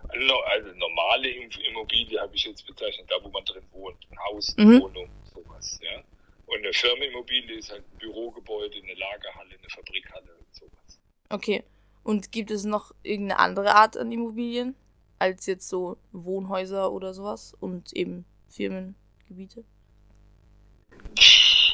Also, 0.10 0.36
also 0.42 0.70
normale 0.78 1.30
Immobilie 1.30 2.20
habe 2.20 2.36
ich 2.36 2.44
jetzt 2.46 2.66
bezeichnet, 2.68 3.10
da 3.10 3.16
wo 3.24 3.30
man 3.30 3.44
drin 3.46 3.64
wohnt, 3.72 3.98
ein 4.12 4.20
Haus, 4.20 4.54
eine 4.58 4.68
mhm. 4.68 4.82
Wohnung, 4.82 5.10
sowas, 5.34 5.80
ja. 5.82 6.04
Und 6.46 6.58
eine 6.58 6.74
Firmenimmobilie 6.74 7.58
ist 7.58 7.72
halt 7.72 7.84
ein 7.84 7.98
Bürogebäude, 7.98 8.78
eine 8.84 8.94
Lagerhalle, 8.94 9.56
eine 9.58 9.70
Fabrikhalle 9.70 10.36
und 10.38 10.56
sowas. 10.56 11.00
Okay. 11.30 11.64
Und 12.06 12.32
gibt 12.32 12.52
es 12.52 12.66
noch 12.66 12.94
irgendeine 13.02 13.40
andere 13.40 13.74
Art 13.74 13.98
an 13.98 14.12
Immobilien 14.12 14.76
als 15.18 15.48
jetzt 15.48 15.68
so 15.68 15.98
Wohnhäuser 16.12 16.92
oder 16.92 17.16
sowas 17.16 17.56
und 17.60 17.94
eben 17.94 18.26
Firmengebiete? 18.48 19.64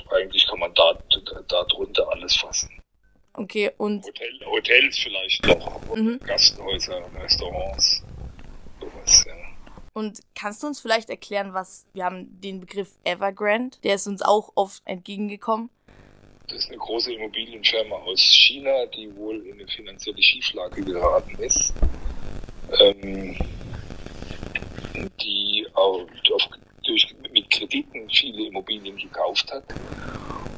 Eigentlich 0.10 0.48
kann 0.48 0.60
man 0.60 0.74
da, 0.74 0.98
da 1.50 1.64
drunter 1.66 2.10
alles 2.12 2.38
fassen. 2.38 2.70
Okay, 3.34 3.72
und. 3.78 4.06
Hotel, 4.06 4.40
Hotels 4.46 5.00
vielleicht 5.00 5.46
noch, 5.46 5.96
mhm. 5.96 6.18
Gasthäuser, 6.26 7.02
Restaurants, 7.22 8.02
sowas, 8.80 9.26
ja. 9.28 9.34
Und 9.94 10.22
kannst 10.34 10.64
du 10.64 10.68
uns 10.68 10.80
vielleicht 10.80 11.10
erklären, 11.10 11.54
was, 11.54 11.88
wir 11.92 12.06
haben 12.06 12.40
den 12.40 12.62
Begriff 12.62 12.98
Evergrande, 13.04 13.78
der 13.84 13.96
ist 13.96 14.08
uns 14.08 14.22
auch 14.22 14.54
oft 14.56 14.82
entgegengekommen. 14.86 15.70
Das 16.52 16.66
ist 16.66 16.70
eine 16.70 16.80
große 16.80 17.14
Immobilienfirma 17.14 17.96
aus 17.96 18.20
China, 18.20 18.86
die 18.88 19.16
wohl 19.16 19.48
in 19.48 19.54
eine 19.54 19.68
finanzielle 19.70 20.22
Schieflage 20.22 20.84
geraten 20.84 21.42
ist. 21.42 21.74
Ähm, 22.82 23.38
die 25.22 25.66
auf, 25.74 26.10
auf, 26.34 26.50
durch, 26.84 27.08
mit 27.32 27.50
Krediten 27.50 28.10
viele 28.10 28.48
Immobilien 28.48 28.98
gekauft 28.98 29.50
hat. 29.50 29.64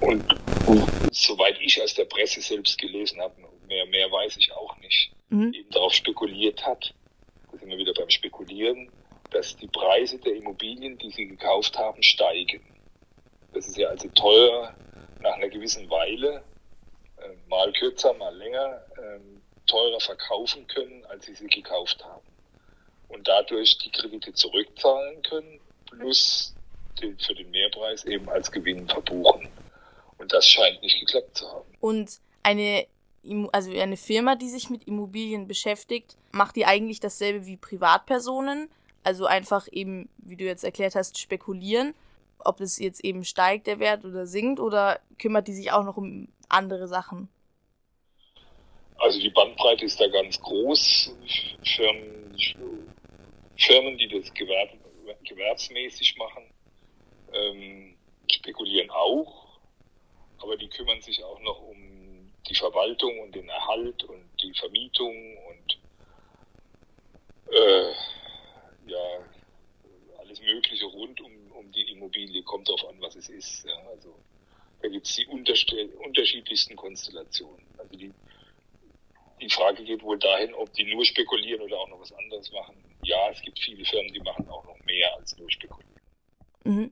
Und, 0.01 0.25
und, 0.65 0.89
soweit 1.11 1.61
ich 1.61 1.79
aus 1.79 1.93
der 1.93 2.05
Presse 2.05 2.41
selbst 2.41 2.79
gelesen 2.79 3.21
habe, 3.21 3.35
mehr, 3.67 3.85
mehr 3.85 4.11
weiß 4.11 4.37
ich 4.37 4.51
auch 4.51 4.75
nicht, 4.79 5.11
mhm. 5.29 5.53
eben 5.53 5.69
darauf 5.69 5.93
spekuliert 5.93 6.65
hat, 6.65 6.91
da 7.51 7.57
sind 7.59 7.69
wir 7.69 7.77
wieder 7.77 7.93
beim 7.93 8.09
Spekulieren, 8.09 8.89
dass 9.29 9.55
die 9.57 9.67
Preise 9.67 10.17
der 10.17 10.35
Immobilien, 10.37 10.97
die 10.97 11.11
sie 11.11 11.27
gekauft 11.27 11.77
haben, 11.77 12.01
steigen. 12.01 12.61
Das 13.53 13.67
ist 13.67 13.77
ja 13.77 13.89
also 13.89 14.07
teuer 14.09 14.73
nach 15.23 15.35
einer 15.35 15.49
gewissen 15.49 15.89
Weile, 15.89 16.43
äh, 17.17 17.29
mal 17.47 17.71
kürzer, 17.73 18.13
mal 18.13 18.35
länger, 18.35 18.81
äh, 18.97 19.19
teurer 19.65 19.99
verkaufen 19.99 20.67
können, 20.67 21.05
als 21.05 21.25
sie 21.25 21.33
sie 21.33 21.47
gekauft 21.47 22.03
haben. 22.03 22.27
Und 23.07 23.27
dadurch 23.27 23.77
die 23.79 23.91
Kredite 23.91 24.33
zurückzahlen 24.33 25.21
können, 25.23 25.59
plus 25.85 26.53
den, 27.01 27.17
für 27.17 27.33
den 27.33 27.49
Mehrpreis 27.51 28.03
eben 28.05 28.29
als 28.29 28.51
Gewinn 28.51 28.87
verbuchen. 28.87 29.47
Und 30.17 30.31
das 30.33 30.47
scheint 30.47 30.81
nicht 30.81 30.99
geklappt 30.99 31.37
zu 31.37 31.49
haben. 31.49 31.77
Und 31.79 32.19
eine 32.43 32.85
also 33.53 33.71
eine 33.71 33.95
Firma, 33.95 34.35
die 34.35 34.49
sich 34.49 34.69
mit 34.69 34.83
Immobilien 34.85 35.47
beschäftigt, 35.47 36.17
macht 36.31 36.57
die 36.57 36.65
eigentlich 36.65 36.99
dasselbe 36.99 37.45
wie 37.45 37.55
Privatpersonen? 37.55 38.69
Also 39.03 39.25
einfach 39.25 39.67
eben, 39.71 40.09
wie 40.17 40.35
du 40.35 40.43
jetzt 40.43 40.63
erklärt 40.63 40.95
hast, 40.95 41.17
spekulieren, 41.17 41.93
ob 42.45 42.59
es 42.59 42.79
jetzt 42.79 43.03
eben 43.03 43.23
steigt 43.23 43.67
der 43.67 43.79
Wert 43.79 44.05
oder 44.05 44.25
sinkt 44.25 44.59
oder 44.59 44.99
kümmert 45.17 45.47
die 45.47 45.53
sich 45.53 45.71
auch 45.71 45.83
noch 45.83 45.97
um 45.97 46.27
andere 46.49 46.87
Sachen? 46.87 47.29
Also 48.97 49.19
die 49.19 49.29
Bandbreite 49.29 49.85
ist 49.85 49.99
da 49.99 50.07
ganz 50.07 50.39
groß. 50.39 51.13
Firmen, 51.63 52.37
Firmen 53.57 53.97
die 53.97 54.07
das 54.07 54.33
Gewerb, 54.33 54.69
gewerbsmäßig 55.27 56.15
machen, 56.17 56.43
ähm, 57.33 57.95
spekulieren 58.31 58.89
auch, 58.91 59.59
aber 60.39 60.57
die 60.57 60.69
kümmern 60.69 61.01
sich 61.01 61.23
auch 61.23 61.39
noch 61.41 61.61
um 61.61 62.31
die 62.47 62.55
Verwaltung 62.55 63.19
und 63.19 63.35
den 63.35 63.47
Erhalt 63.49 64.03
und 64.03 64.25
die 64.41 64.53
Vermietung 64.53 65.37
und 65.47 65.79
äh, 67.51 67.91
ja, 68.87 69.19
alles 70.19 70.41
Mögliche 70.41 70.85
rund 70.85 71.19
um, 71.21 71.31
um 71.63 71.71
die 71.71 71.91
Immobilie, 71.91 72.43
kommt 72.43 72.67
darauf 72.67 72.87
an, 72.89 72.95
was 72.99 73.15
es 73.15 73.29
ist. 73.29 73.65
Ja. 73.65 73.75
Also 73.89 74.15
da 74.81 74.89
gibt 74.89 75.07
es 75.07 75.15
die 75.15 75.25
unterschiedlichsten 75.25 76.75
Konstellationen. 76.75 77.65
Also 77.77 77.95
die, 77.95 78.11
die 79.41 79.49
Frage 79.49 79.83
geht 79.83 80.03
wohl 80.03 80.19
dahin, 80.19 80.53
ob 80.53 80.73
die 80.73 80.83
nur 80.83 81.05
spekulieren 81.05 81.61
oder 81.61 81.77
auch 81.77 81.89
noch 81.89 82.01
was 82.01 82.11
anderes 82.13 82.51
machen. 82.51 82.75
Ja, 83.03 83.29
es 83.29 83.41
gibt 83.41 83.59
viele 83.59 83.85
Firmen, 83.85 84.13
die 84.13 84.19
machen 84.19 84.47
auch 84.49 84.65
noch 84.65 84.79
mehr 84.85 85.15
als 85.17 85.37
nur 85.37 85.49
spekulieren. 85.49 86.01
Mhm. 86.63 86.91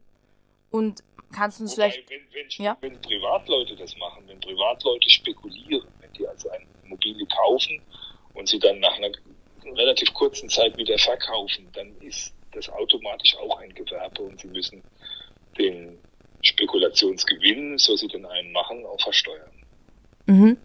Und 0.70 1.04
kannst 1.34 1.60
du 1.60 1.64
uns 1.64 1.78
Wobei, 1.78 1.92
vielleicht... 1.92 2.10
Wenn, 2.10 2.34
wenn, 2.34 2.66
ja? 2.66 2.78
wenn 2.82 3.02
Privatleute 3.02 3.76
das 3.76 3.96
machen, 3.98 4.28
wenn 4.28 4.40
Privatleute 4.40 5.10
spekulieren, 5.10 5.88
wenn 6.00 6.12
die 6.14 6.28
also 6.28 6.50
eine 6.50 6.66
Immobilie 6.84 7.26
kaufen 7.28 7.82
und 8.34 8.48
sie 8.48 8.60
dann 8.60 8.80
nach 8.80 8.96
einer 8.96 9.12
relativ 9.64 10.14
kurzen 10.14 10.50
Zeit 10.50 10.78
wieder 10.78 10.98
verkaufen, 10.98 11.70
dann 11.74 11.96
ist 12.02 12.34
das 12.52 12.70
automatisch 12.70 13.36
auch 13.38 13.60
ein 13.60 13.74
Gewerbe 13.74 14.22
und 14.24 14.40
sie 14.40 14.48
müssen 14.48 14.84
den 15.58 16.00
Spekulationsgewinn, 16.42 17.78
so 17.78 17.96
sie 17.96 18.08
den 18.08 18.26
einen 18.26 18.52
machen, 18.52 18.86
auch 18.86 19.00
versteuern. 19.02 19.52
Mhm. 20.26 20.58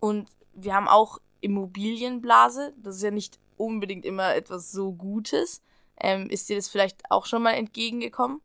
Und 0.00 0.28
wir 0.54 0.74
haben 0.74 0.88
auch 0.88 1.18
Immobilienblase. 1.40 2.72
Das 2.76 2.96
ist 2.96 3.02
ja 3.02 3.10
nicht 3.10 3.38
unbedingt 3.56 4.04
immer 4.04 4.34
etwas 4.34 4.72
so 4.72 4.92
Gutes. 4.92 5.62
Ähm, 6.00 6.28
ist 6.30 6.48
dir 6.48 6.56
das 6.56 6.68
vielleicht 6.68 7.02
auch 7.10 7.26
schon 7.26 7.42
mal 7.42 7.52
entgegengekommen? 7.52 8.40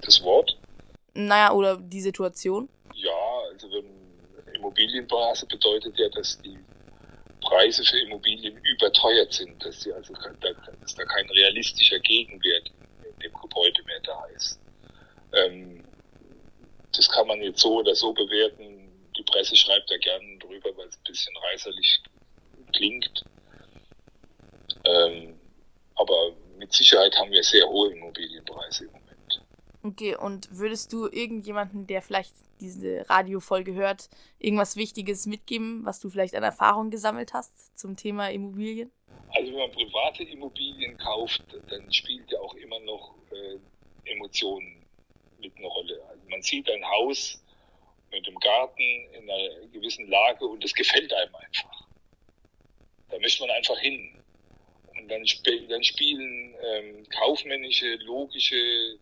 Das 0.00 0.22
Wort? 0.22 0.58
Naja, 1.14 1.52
oder 1.52 1.76
die 1.76 2.00
Situation? 2.00 2.68
Ja, 2.94 3.10
also 3.52 3.70
wenn 3.70 4.54
Immobilienblase 4.54 5.46
bedeutet 5.46 5.98
ja, 5.98 6.08
dass 6.08 6.40
die 6.40 6.58
Preise 7.42 7.84
für 7.84 7.98
Immobilien 8.00 8.56
überteuert 8.58 9.32
sind, 9.32 9.62
dass, 9.64 9.82
sie 9.82 9.92
also, 9.92 10.14
dass 10.14 10.94
da 10.94 11.04
kein 11.04 11.28
realistischer 11.30 11.98
Gegenwert 12.00 12.70
in 13.02 13.18
dem 13.18 13.32
Gebäude 13.34 13.82
mehr 13.84 14.00
da 14.00 14.24
ist. 14.36 14.60
Ähm, 15.32 15.84
das 16.94 17.08
kann 17.10 17.26
man 17.26 17.42
jetzt 17.42 17.60
so 17.60 17.76
oder 17.78 17.94
so 17.94 18.12
bewerten. 18.12 19.10
Die 19.16 19.22
Presse 19.24 19.56
schreibt 19.56 19.90
da 19.90 19.96
gerne 19.98 20.38
drüber, 20.38 20.76
weil 20.76 20.88
es 20.88 20.96
ein 20.96 21.04
bisschen 21.04 21.36
reißerlich 21.36 22.00
klingt. 22.72 23.26
Ähm, 24.84 25.40
aber 25.96 26.34
mit 26.56 26.72
Sicherheit 26.72 27.16
haben 27.18 27.30
wir 27.30 27.42
sehr 27.42 27.68
hohe 27.68 27.92
Immobilienpreise 27.92 28.84
im. 28.86 29.01
Okay, 29.84 30.14
und 30.16 30.48
würdest 30.56 30.92
du 30.92 31.08
irgendjemanden, 31.08 31.88
der 31.88 32.02
vielleicht 32.02 32.34
diese 32.60 33.04
Radiofolge 33.10 33.74
hört, 33.74 34.08
irgendwas 34.38 34.76
Wichtiges 34.76 35.26
mitgeben, 35.26 35.84
was 35.84 35.98
du 35.98 36.08
vielleicht 36.08 36.36
an 36.36 36.44
Erfahrung 36.44 36.90
gesammelt 36.90 37.32
hast 37.34 37.76
zum 37.76 37.96
Thema 37.96 38.30
Immobilien? 38.30 38.92
Also 39.30 39.50
wenn 39.50 39.58
man 39.58 39.72
private 39.72 40.22
Immobilien 40.22 40.96
kauft, 40.98 41.42
dann 41.68 41.92
spielt 41.92 42.30
ja 42.30 42.38
auch 42.38 42.54
immer 42.54 42.78
noch 42.80 43.16
äh, 43.32 44.10
Emotionen 44.10 44.84
mit 45.40 45.56
eine 45.56 45.66
Rolle. 45.66 46.00
Also 46.08 46.22
man 46.28 46.42
sieht 46.42 46.70
ein 46.70 46.84
Haus 46.88 47.42
mit 48.12 48.24
dem 48.24 48.38
Garten 48.38 48.82
in 48.82 49.28
einer 49.28 49.66
gewissen 49.72 50.06
Lage 50.08 50.46
und 50.46 50.64
es 50.64 50.74
gefällt 50.74 51.12
einem 51.12 51.34
einfach. 51.34 51.88
Da 53.10 53.18
möchte 53.18 53.42
man 53.42 53.50
einfach 53.56 53.78
hin. 53.78 54.22
Und 54.96 55.08
dann, 55.08 55.24
sp 55.26 55.42
dann 55.68 55.82
spielen 55.82 56.54
ähm, 56.62 57.08
kaufmännische, 57.08 57.96
logische 57.96 58.98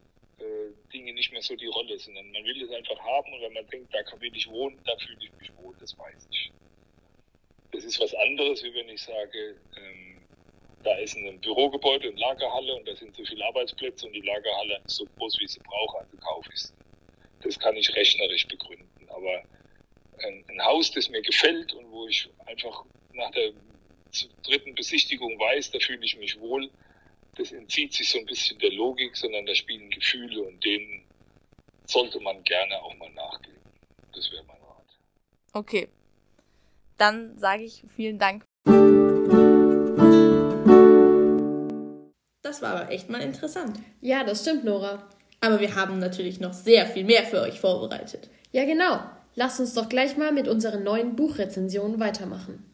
Dinge 0.91 1.13
nicht 1.15 1.33
mehr 1.33 1.43
so 1.43 1.57
die 1.57 1.67
Rolle, 1.67 1.99
sondern 1.99 2.31
man 2.33 2.45
will 2.45 2.63
es 2.63 2.71
einfach 2.71 2.99
haben 3.01 3.33
und 3.33 3.43
wenn 3.43 3.53
man 3.53 3.67
denkt, 3.69 3.95
da 3.95 4.01
will 4.21 4.37
ich 4.37 4.49
wohnen, 4.49 4.83
da 4.85 4.97
fühle 4.99 5.19
ich 5.25 5.33
mich 5.39 5.55
wohl, 5.57 5.77
das 5.79 5.97
weiß 5.97 6.29
ich. 6.31 6.53
Das 7.73 7.85
ist 7.85 8.01
was 8.01 8.15
anderes, 8.15 8.63
wie 8.63 8.75
wenn 8.75 8.89
ich 8.89 9.03
sage, 9.03 9.61
ähm, 9.77 10.29
da 10.83 10.97
ist 10.97 11.17
ein 11.17 11.41
Bürogebäude 11.41 12.09
und 12.09 12.19
Lagerhalle 12.19 12.75
und 12.75 12.89
da 12.89 12.97
sind 12.97 13.15
so 13.15 13.25
viele 13.25 13.45
Arbeitsplätze 13.45 14.07
und 14.07 14.13
die 14.13 14.23
Lagerhalle 14.23 14.81
ist 14.85 14.97
so 14.97 15.07
groß, 15.07 15.39
wie 15.39 15.45
ich 15.45 15.53
sie 15.53 15.61
brauche, 15.61 15.99
also 15.99 16.17
kaufe 16.19 16.51
ich. 16.55 16.63
Das 17.43 17.59
kann 17.59 17.77
ich 17.77 17.95
rechnerisch 17.95 18.49
begründen. 18.49 19.09
Aber 19.11 19.45
ein, 20.25 20.45
ein 20.49 20.65
Haus, 20.65 20.91
das 20.93 21.09
mir 21.09 21.23
gefällt 21.23 21.73
und 21.75 21.91
wo 21.91 22.07
ich 22.07 22.29
einfach 22.47 22.85
nach 23.13 23.31
der 23.33 23.53
dritten 24.43 24.75
Besichtigung 24.75 25.39
weiß, 25.39 25.71
da 25.71 25.79
fühle 25.79 26.05
ich 26.05 26.17
mich 26.17 26.39
wohl, 26.41 26.71
das 27.37 27.53
entzieht 27.53 27.93
sich 27.95 28.11
so 28.11 28.19
ein 28.19 28.27
bisschen 28.27 28.59
der 28.59 28.73
Logik, 28.73 29.17
sondern 29.17 29.47
da 29.47 29.55
spielen 29.55 29.91
Gefühle 29.91 30.43
und 30.43 30.65
denen 30.65 31.05
sollte 31.87 32.21
man 32.21 32.43
gerne 32.45 32.83
auch 32.83 32.95
mal 32.97 33.11
nachgehen. 33.11 33.61
Das 34.15 34.31
wäre 34.31 34.45
mein 34.45 34.61
Rat. 34.63 34.87
Okay. 35.53 35.89
Dann 36.97 37.39
sage 37.39 37.65
ich 37.65 37.83
vielen 37.95 38.19
Dank. 38.19 38.45
Das 42.43 42.63
war 42.63 42.75
aber 42.75 42.91
echt 42.91 43.09
mal 43.09 43.21
interessant. 43.23 43.79
Ja, 44.01 44.25
das 44.25 44.43
stimmt, 44.43 44.65
Nora. 44.65 45.09
Aber 45.41 45.61
wir 45.61 45.75
haben 45.75 45.99
natürlich 45.99 46.41
noch 46.41 46.53
sehr 46.53 46.87
viel 46.87 47.05
mehr 47.05 47.25
für 47.25 47.41
euch 47.41 47.61
vorbereitet. 47.61 48.29
Ja, 48.53 48.65
genau. 48.65 49.01
Lasst 49.35 49.61
uns 49.61 49.75
doch 49.75 49.89
gleich 49.89 50.17
mal 50.17 50.33
mit 50.33 50.49
unseren 50.49 50.83
neuen 50.83 51.17
Buchrezensionen 51.17 52.01
weitermachen. 52.01 52.65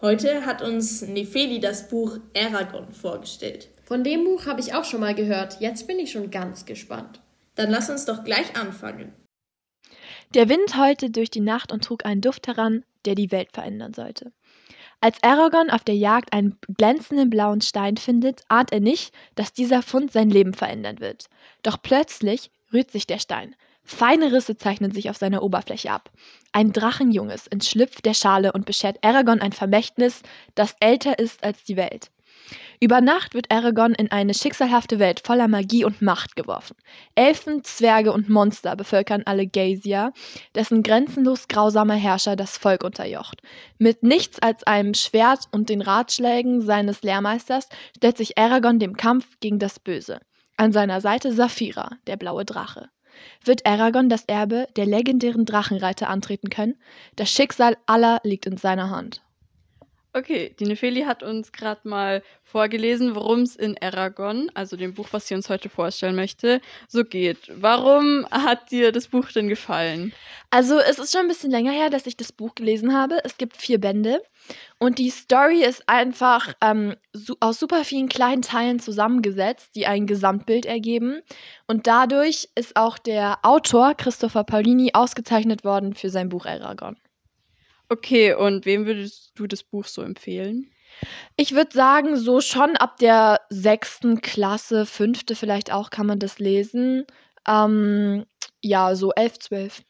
Heute 0.00 0.44
hat 0.44 0.60
uns 0.60 1.02
Nefeli 1.02 1.60
das 1.60 1.88
Buch 1.88 2.18
Aragon 2.36 2.92
vorgestellt. 2.92 3.68
Von 3.84 4.02
dem 4.02 4.24
Buch 4.24 4.46
habe 4.46 4.60
ich 4.60 4.74
auch 4.74 4.84
schon 4.84 5.00
mal 5.00 5.14
gehört. 5.14 5.60
Jetzt 5.60 5.86
bin 5.86 5.98
ich 5.98 6.10
schon 6.10 6.30
ganz 6.30 6.64
gespannt. 6.64 7.20
Dann 7.54 7.70
lass 7.70 7.90
uns 7.90 8.06
doch 8.06 8.24
gleich 8.24 8.56
anfangen. 8.56 9.12
Der 10.32 10.48
Wind 10.48 10.76
heulte 10.78 11.10
durch 11.10 11.30
die 11.30 11.40
Nacht 11.40 11.70
und 11.70 11.84
trug 11.84 12.04
einen 12.04 12.22
Duft 12.22 12.48
heran, 12.48 12.84
der 13.04 13.14
die 13.14 13.30
Welt 13.30 13.50
verändern 13.52 13.92
sollte. 13.92 14.32
Als 15.00 15.22
Aragorn 15.22 15.70
auf 15.70 15.84
der 15.84 15.96
Jagd 15.96 16.32
einen 16.32 16.58
glänzenden 16.78 17.28
blauen 17.28 17.60
Stein 17.60 17.98
findet, 17.98 18.42
ahnt 18.48 18.72
er 18.72 18.80
nicht, 18.80 19.14
dass 19.34 19.52
dieser 19.52 19.82
Fund 19.82 20.10
sein 20.12 20.30
Leben 20.30 20.54
verändern 20.54 20.98
wird. 21.00 21.26
Doch 21.62 21.80
plötzlich 21.82 22.50
rührt 22.72 22.90
sich 22.90 23.06
der 23.06 23.18
Stein. 23.18 23.54
Feine 23.82 24.32
Risse 24.32 24.56
zeichnen 24.56 24.92
sich 24.92 25.10
auf 25.10 25.18
seiner 25.18 25.42
Oberfläche 25.42 25.90
ab. 25.90 26.10
Ein 26.52 26.72
Drachenjunges 26.72 27.48
entschlüpft 27.48 28.06
der 28.06 28.14
Schale 28.14 28.52
und 28.52 28.64
beschert 28.64 28.96
Aragorn 29.04 29.42
ein 29.42 29.52
Vermächtnis, 29.52 30.22
das 30.54 30.74
älter 30.80 31.18
ist 31.18 31.44
als 31.44 31.64
die 31.64 31.76
Welt. 31.76 32.10
Über 32.80 33.00
Nacht 33.00 33.34
wird 33.34 33.50
Aragorn 33.50 33.94
in 33.94 34.10
eine 34.10 34.34
schicksalhafte 34.34 34.98
Welt 34.98 35.20
voller 35.24 35.48
Magie 35.48 35.84
und 35.84 36.02
Macht 36.02 36.36
geworfen. 36.36 36.76
Elfen, 37.14 37.64
Zwerge 37.64 38.12
und 38.12 38.28
Monster 38.28 38.76
bevölkern 38.76 39.22
alle 39.24 39.46
Gasia, 39.46 40.12
dessen 40.54 40.82
grenzenlos 40.82 41.48
grausamer 41.48 41.94
Herrscher 41.94 42.36
das 42.36 42.58
Volk 42.58 42.84
unterjocht. 42.84 43.40
Mit 43.78 44.02
nichts 44.02 44.38
als 44.38 44.64
einem 44.64 44.94
Schwert 44.94 45.48
und 45.52 45.68
den 45.68 45.80
Ratschlägen 45.80 46.60
seines 46.60 47.02
Lehrmeisters 47.02 47.68
stellt 47.96 48.18
sich 48.18 48.38
Aragorn 48.38 48.78
dem 48.78 48.96
Kampf 48.96 49.26
gegen 49.40 49.58
das 49.58 49.80
Böse. 49.80 50.20
An 50.56 50.72
seiner 50.72 51.00
Seite 51.00 51.32
Saphira, 51.32 51.90
der 52.06 52.16
blaue 52.16 52.44
Drache. 52.44 52.88
Wird 53.44 53.66
Aragorn 53.66 54.08
das 54.08 54.24
Erbe 54.24 54.66
der 54.76 54.86
legendären 54.86 55.44
Drachenreiter 55.44 56.08
antreten 56.08 56.50
können? 56.50 56.74
Das 57.16 57.30
Schicksal 57.30 57.76
aller 57.86 58.20
liegt 58.24 58.46
in 58.46 58.56
seiner 58.56 58.90
Hand. 58.90 59.22
Okay, 60.16 60.54
die 60.60 60.66
Nefeli 60.66 61.02
hat 61.02 61.24
uns 61.24 61.50
gerade 61.50 61.88
mal 61.88 62.22
vorgelesen, 62.44 63.16
worum 63.16 63.40
es 63.40 63.56
in 63.56 63.76
Aragon, 63.82 64.48
also 64.54 64.76
dem 64.76 64.94
Buch, 64.94 65.08
was 65.10 65.26
sie 65.26 65.34
uns 65.34 65.50
heute 65.50 65.68
vorstellen 65.68 66.14
möchte, 66.14 66.60
so 66.86 67.02
geht. 67.04 67.50
Warum 67.52 68.24
hat 68.30 68.70
dir 68.70 68.92
das 68.92 69.08
Buch 69.08 69.32
denn 69.32 69.48
gefallen? 69.48 70.12
Also, 70.50 70.78
es 70.78 71.00
ist 71.00 71.10
schon 71.10 71.22
ein 71.22 71.26
bisschen 71.26 71.50
länger 71.50 71.72
her, 71.72 71.90
dass 71.90 72.06
ich 72.06 72.16
das 72.16 72.30
Buch 72.30 72.54
gelesen 72.54 72.96
habe. 72.96 73.24
Es 73.24 73.38
gibt 73.38 73.56
vier 73.56 73.80
Bände 73.80 74.22
und 74.78 75.00
die 75.00 75.10
Story 75.10 75.64
ist 75.64 75.88
einfach 75.88 76.54
ähm, 76.60 76.94
su 77.12 77.34
aus 77.40 77.58
super 77.58 77.84
vielen 77.84 78.08
kleinen 78.08 78.42
Teilen 78.42 78.78
zusammengesetzt, 78.78 79.74
die 79.74 79.86
ein 79.88 80.06
Gesamtbild 80.06 80.64
ergeben. 80.64 81.22
Und 81.66 81.88
dadurch 81.88 82.48
ist 82.54 82.76
auch 82.76 82.98
der 82.98 83.38
Autor 83.42 83.94
Christopher 83.94 84.44
Paulini 84.44 84.92
ausgezeichnet 84.94 85.64
worden 85.64 85.94
für 85.94 86.08
sein 86.08 86.28
Buch 86.28 86.46
Aragon. 86.46 86.96
Okay, 87.88 88.34
und 88.34 88.66
wem 88.66 88.86
würdest 88.86 89.32
du 89.34 89.46
das 89.46 89.62
Buch 89.62 89.86
so 89.86 90.02
empfehlen? 90.02 90.70
Ich 91.36 91.52
würde 91.52 91.72
sagen, 91.72 92.16
so 92.16 92.40
schon 92.40 92.76
ab 92.76 92.98
der 92.98 93.40
sechsten 93.50 94.20
Klasse, 94.20 94.86
fünfte 94.86 95.34
vielleicht 95.34 95.72
auch, 95.72 95.90
kann 95.90 96.06
man 96.06 96.18
das 96.18 96.38
lesen. 96.38 97.04
Ähm, 97.46 98.24
ja, 98.62 98.94
so 98.94 99.12
elf, 99.12 99.38
zwölf. 99.38 99.82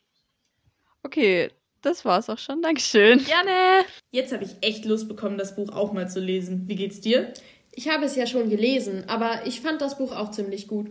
Okay, 1.02 1.50
das 1.83 2.04
war's 2.04 2.30
auch 2.30 2.38
schon. 2.38 2.62
Dankeschön. 2.62 3.22
Gerne. 3.24 3.85
Jetzt 4.11 4.33
habe 4.33 4.44
ich 4.44 4.57
echt 4.62 4.85
Lust 4.87 5.07
bekommen, 5.07 5.37
das 5.37 5.54
Buch 5.54 5.70
auch 5.70 5.92
mal 5.92 6.09
zu 6.09 6.20
lesen. 6.20 6.66
Wie 6.66 6.76
geht's 6.76 7.00
dir? 7.00 7.33
Ich 7.72 7.88
habe 7.88 8.04
es 8.07 8.16
ja 8.16 8.26
schon 8.26 8.48
gelesen, 8.48 9.04
aber 9.09 9.46
ich 9.46 9.61
fand 9.61 9.80
das 9.80 9.98
Buch 9.98 10.12
auch 10.12 10.30
ziemlich 10.30 10.66
gut. 10.68 10.88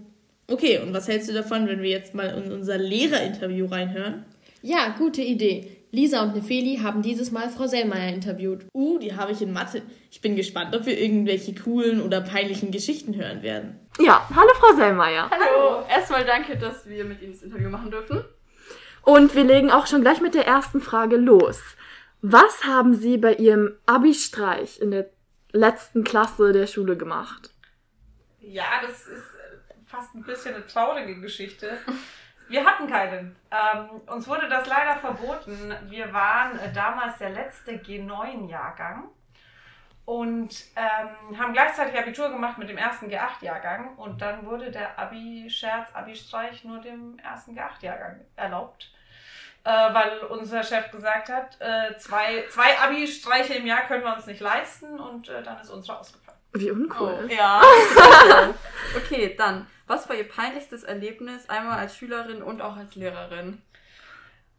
Okay, 0.48 0.80
und 0.80 0.94
was 0.94 1.08
hältst 1.08 1.30
du 1.30 1.34
davon, 1.34 1.68
wenn 1.68 1.82
wir 1.82 1.90
jetzt 1.90 2.14
mal 2.14 2.28
in 2.28 2.52
unser 2.52 2.78
Lehrerinterview 2.78 3.66
reinhören? 3.66 4.26
Ja, 4.62 4.90
gute 4.98 5.22
Idee. 5.22 5.83
Lisa 5.94 6.24
und 6.24 6.34
Nefeli 6.34 6.80
haben 6.82 7.04
dieses 7.04 7.30
Mal 7.30 7.50
Frau 7.50 7.68
Sellmeier 7.68 8.12
interviewt. 8.12 8.66
Uh, 8.74 8.98
die 8.98 9.16
habe 9.16 9.32
ich 9.32 9.44
in 9.44 9.54
Mathe. 9.54 9.84
Ich 10.10 10.22
bin 10.22 10.36
gespannt, 10.36 10.76
ob 10.76 10.88
wir 10.88 11.00
irgendwelche 11.00 11.54
coolen 11.54 12.02
oder 12.02 12.20
peinlichen 12.20 12.72
Geschichten 12.72 13.16
hören 13.16 13.44
werden. 13.44 13.80
Ja, 14.00 14.28
hallo 14.36 14.50
Frau 14.56 14.76
Sellmeier. 14.76 15.30
Hallo. 15.30 15.86
Erstmal 15.88 16.26
danke, 16.26 16.58
dass 16.58 16.90
wir 16.90 17.06
mit 17.06 17.22
Ihnen 17.22 17.34
das 17.34 17.44
Interview 17.44 17.70
machen 17.70 17.92
dürfen. 17.92 18.26
Und 19.04 19.36
wir 19.36 19.44
legen 19.44 19.70
auch 19.70 19.86
schon 19.86 20.02
gleich 20.02 20.20
mit 20.20 20.34
der 20.34 20.48
ersten 20.48 20.82
Frage 20.82 21.16
los. 21.16 21.62
Was 22.24 22.64
haben 22.64 22.96
Sie 22.96 23.18
bei 23.18 23.36
Ihrem 23.36 23.76
Abi-Streich 23.86 24.82
in 24.82 24.90
der 24.90 25.12
letzten 25.52 26.04
Klasse 26.04 26.54
der 26.54 26.66
Schule 26.66 26.98
gemacht? 26.98 27.52
Ja, 28.40 28.82
das 28.82 29.06
ist 29.06 29.28
fast 29.86 30.16
ein 30.16 30.24
bisschen 30.24 30.56
eine 30.56 30.66
traurige 30.66 31.22
Geschichte. 31.22 31.78
Wir 32.54 32.64
hatten 32.64 32.88
keinen. 32.88 33.36
Ähm, 33.50 34.02
uns 34.06 34.28
wurde 34.28 34.48
das 34.48 34.68
leider 34.68 34.98
verboten. 34.98 35.76
Wir 35.90 36.14
waren 36.14 36.60
äh, 36.60 36.72
damals 36.72 37.18
der 37.18 37.32
letzte 37.32 37.72
G9-Jahrgang 37.72 39.06
und 40.06 40.64
ähm, 40.76 41.40
haben 41.40 41.54
gleichzeitig 41.54 41.98
Abitur 41.98 42.30
gemacht 42.30 42.60
mit 42.60 42.70
dem 42.70 42.78
ersten 42.78 43.08
G8-Jahrgang 43.08 43.96
und 43.96 44.22
dann 44.22 44.46
wurde 44.46 44.70
der 44.70 45.00
Abi-Scherz, 45.00 45.90
Abi-Streich 45.96 46.64
nur 46.64 46.80
dem 46.80 47.18
ersten 47.18 47.58
G8-Jahrgang 47.58 48.22
erlaubt. 48.36 48.94
Äh, 49.64 49.72
weil 49.72 50.20
unser 50.30 50.62
Chef 50.62 50.92
gesagt 50.92 51.30
hat, 51.30 51.60
äh, 51.60 51.98
zwei, 51.98 52.46
zwei 52.52 52.78
Abi-Streiche 52.78 53.56
im 53.56 53.66
Jahr 53.66 53.82
können 53.88 54.04
wir 54.04 54.14
uns 54.14 54.28
nicht 54.28 54.42
leisten 54.42 55.00
und 55.00 55.28
äh, 55.28 55.42
dann 55.42 55.60
ist 55.60 55.72
uns 55.72 55.90
rausgefallen. 55.90 56.43
Wie 56.54 56.72
uncool. 56.72 57.26
Oh, 57.26 57.34
ja. 57.34 57.62
okay, 58.96 59.36
dann. 59.38 59.68
Was 59.88 60.08
war 60.08 60.16
Ihr 60.16 60.28
peinlichstes 60.28 60.84
Erlebnis, 60.84 61.50
einmal 61.50 61.80
als 61.80 61.98
Schülerin 61.98 62.42
und 62.42 62.62
auch 62.62 62.78
als 62.78 62.96
Lehrerin? 62.96 63.62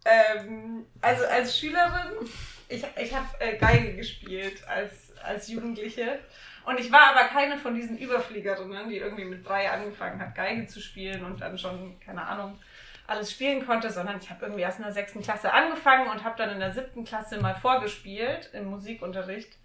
Ähm, 0.04 0.86
also 1.00 1.24
als 1.24 1.58
Schülerin, 1.58 2.28
ich, 2.68 2.84
ich 3.00 3.14
habe 3.14 3.26
äh, 3.38 3.56
Geige 3.56 3.96
gespielt 3.96 4.66
als, 4.68 5.16
als 5.22 5.48
Jugendliche. 5.48 6.18
Und 6.66 6.78
ich 6.78 6.90
war 6.92 7.14
aber 7.14 7.28
keine 7.28 7.58
von 7.58 7.74
diesen 7.74 7.96
Überfliegerinnen, 7.96 8.88
die 8.88 8.98
irgendwie 8.98 9.24
mit 9.24 9.46
drei 9.46 9.70
angefangen 9.70 10.20
hat, 10.20 10.34
Geige 10.34 10.66
zu 10.66 10.80
spielen 10.80 11.24
und 11.24 11.40
dann 11.40 11.58
schon, 11.58 11.98
keine 12.00 12.26
Ahnung, 12.26 12.58
alles 13.06 13.30
spielen 13.30 13.66
konnte, 13.66 13.90
sondern 13.90 14.18
ich 14.18 14.30
habe 14.30 14.46
irgendwie 14.46 14.62
erst 14.62 14.78
in 14.78 14.84
der 14.84 14.92
sechsten 14.92 15.22
Klasse 15.22 15.52
angefangen 15.52 16.08
und 16.08 16.24
habe 16.24 16.36
dann 16.38 16.50
in 16.50 16.60
der 16.60 16.72
siebten 16.72 17.04
Klasse 17.04 17.38
mal 17.38 17.54
vorgespielt 17.54 18.50
im 18.54 18.66
Musikunterricht. 18.66 19.58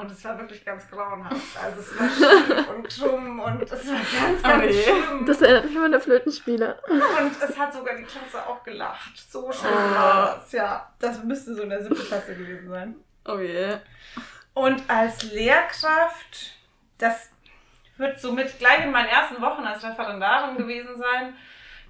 Und 0.00 0.10
es 0.10 0.24
war 0.24 0.38
wirklich 0.38 0.64
ganz 0.64 0.88
grauenhaft. 0.88 1.62
Also 1.62 1.80
es 1.80 2.00
war 2.00 2.08
schief 2.08 2.68
und 2.70 2.90
stumm 2.90 3.38
und 3.38 3.62
es 3.62 3.86
war 3.86 3.96
ganz, 3.96 4.42
ganz 4.42 4.64
okay. 4.64 4.82
schlimm. 4.82 5.26
Das 5.26 5.42
erinnert 5.42 5.64
mich 5.66 5.78
an 5.78 5.90
der 5.90 6.00
Flötenspieler. 6.00 6.78
Und 6.88 7.32
es 7.42 7.58
hat 7.58 7.74
sogar 7.74 7.96
die 7.96 8.04
Klasse 8.04 8.46
auch 8.46 8.64
gelacht. 8.64 9.18
So 9.30 9.52
schlimm 9.52 9.72
oh. 9.74 9.94
war 9.94 10.36
das. 10.36 10.52
Ja, 10.52 10.90
das 10.98 11.22
müsste 11.22 11.54
so 11.54 11.62
in 11.62 11.68
der 11.68 11.82
siebten 11.82 12.02
Klasse 12.02 12.34
gewesen 12.34 12.70
sein. 12.70 12.94
Oh 13.26 13.38
je. 13.38 13.76
Und 14.54 14.82
als 14.88 15.22
Lehrkraft, 15.32 16.54
das 16.96 17.30
wird 17.98 18.18
somit 18.20 18.58
gleich 18.58 18.82
in 18.82 18.92
meinen 18.92 19.08
ersten 19.08 19.42
Wochen 19.42 19.64
als 19.64 19.84
Referendarin 19.84 20.56
gewesen 20.56 20.96
sein, 20.96 21.34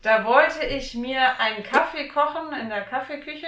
da 0.02 0.24
wollte 0.24 0.66
ich 0.66 0.94
mir 0.94 1.38
einen 1.38 1.62
Kaffee 1.62 2.08
kochen 2.08 2.52
in 2.60 2.70
der 2.70 2.82
Kaffeeküche 2.82 3.46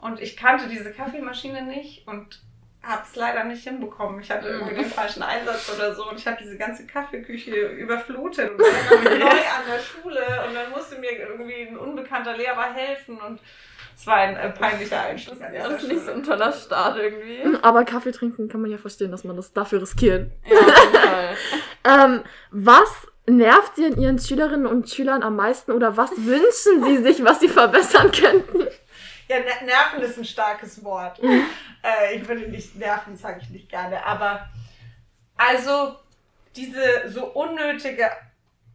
und 0.00 0.20
ich 0.20 0.38
kannte 0.38 0.68
diese 0.68 0.90
Kaffeemaschine 0.90 1.62
nicht 1.62 2.08
und 2.08 2.40
habe 2.86 3.02
es 3.08 3.16
leider 3.16 3.44
nicht 3.44 3.64
hinbekommen. 3.64 4.20
Ich 4.20 4.30
hatte 4.30 4.48
irgendwie 4.48 4.74
den 4.74 4.84
falschen 4.84 5.22
Einsatz 5.22 5.70
oder 5.74 5.94
so 5.94 6.08
und 6.08 6.18
ich 6.18 6.26
habe 6.26 6.36
diese 6.40 6.56
ganze 6.56 6.86
Kaffeeküche 6.86 7.50
überflutet 7.50 8.50
und 8.50 8.58
war 8.60 9.18
neu 9.18 9.26
an 9.26 9.64
der 9.68 9.78
Schule 9.78 10.24
und 10.46 10.54
dann 10.54 10.70
musste 10.70 10.98
mir 10.98 11.12
irgendwie 11.12 11.68
ein 11.68 11.76
unbekannter 11.76 12.36
Lehrer 12.36 12.72
helfen 12.72 13.18
und 13.20 13.40
es 13.96 14.06
war 14.06 14.16
ein 14.16 14.36
äh, 14.36 14.50
peinlicher 14.50 15.00
Einstieg. 15.00 15.38
Das, 15.38 15.52
ja, 15.52 15.68
das 15.68 15.82
ist 15.82 15.88
nicht 15.88 16.04
so 16.04 16.12
ein 16.12 16.22
toller 16.22 16.52
Start 16.52 16.98
irgendwie. 16.98 17.58
Aber 17.62 17.84
Kaffee 17.84 18.12
trinken 18.12 18.48
kann 18.48 18.60
man 18.60 18.70
ja 18.70 18.78
verstehen, 18.78 19.10
dass 19.10 19.24
man 19.24 19.36
das 19.36 19.52
dafür 19.52 19.82
riskiert. 19.82 20.30
Ja, 20.44 21.30
ähm, 22.04 22.22
was 22.50 23.06
nervt 23.26 23.76
Sie 23.76 23.86
an 23.86 23.98
Ihren 23.98 24.18
Schülerinnen 24.18 24.66
und 24.66 24.90
Schülern 24.90 25.22
am 25.22 25.36
meisten 25.36 25.72
oder 25.72 25.96
was 25.96 26.10
wünschen 26.16 26.84
Sie 26.84 26.98
sich, 26.98 27.24
was 27.24 27.40
Sie 27.40 27.48
verbessern 27.48 28.10
könnten? 28.10 28.66
Ja, 29.28 29.36
nerven 29.64 30.02
ist 30.02 30.18
ein 30.18 30.24
starkes 30.24 30.84
Wort. 30.84 31.22
Mhm. 31.22 31.46
Äh, 31.82 32.16
ich 32.16 32.28
würde 32.28 32.48
nicht 32.48 32.76
nerven, 32.76 33.16
sage 33.16 33.40
ich 33.42 33.50
nicht 33.50 33.68
gerne. 33.68 34.04
Aber 34.04 34.48
also 35.36 35.96
diese 36.56 37.08
so 37.08 37.26
unnötige 37.26 38.10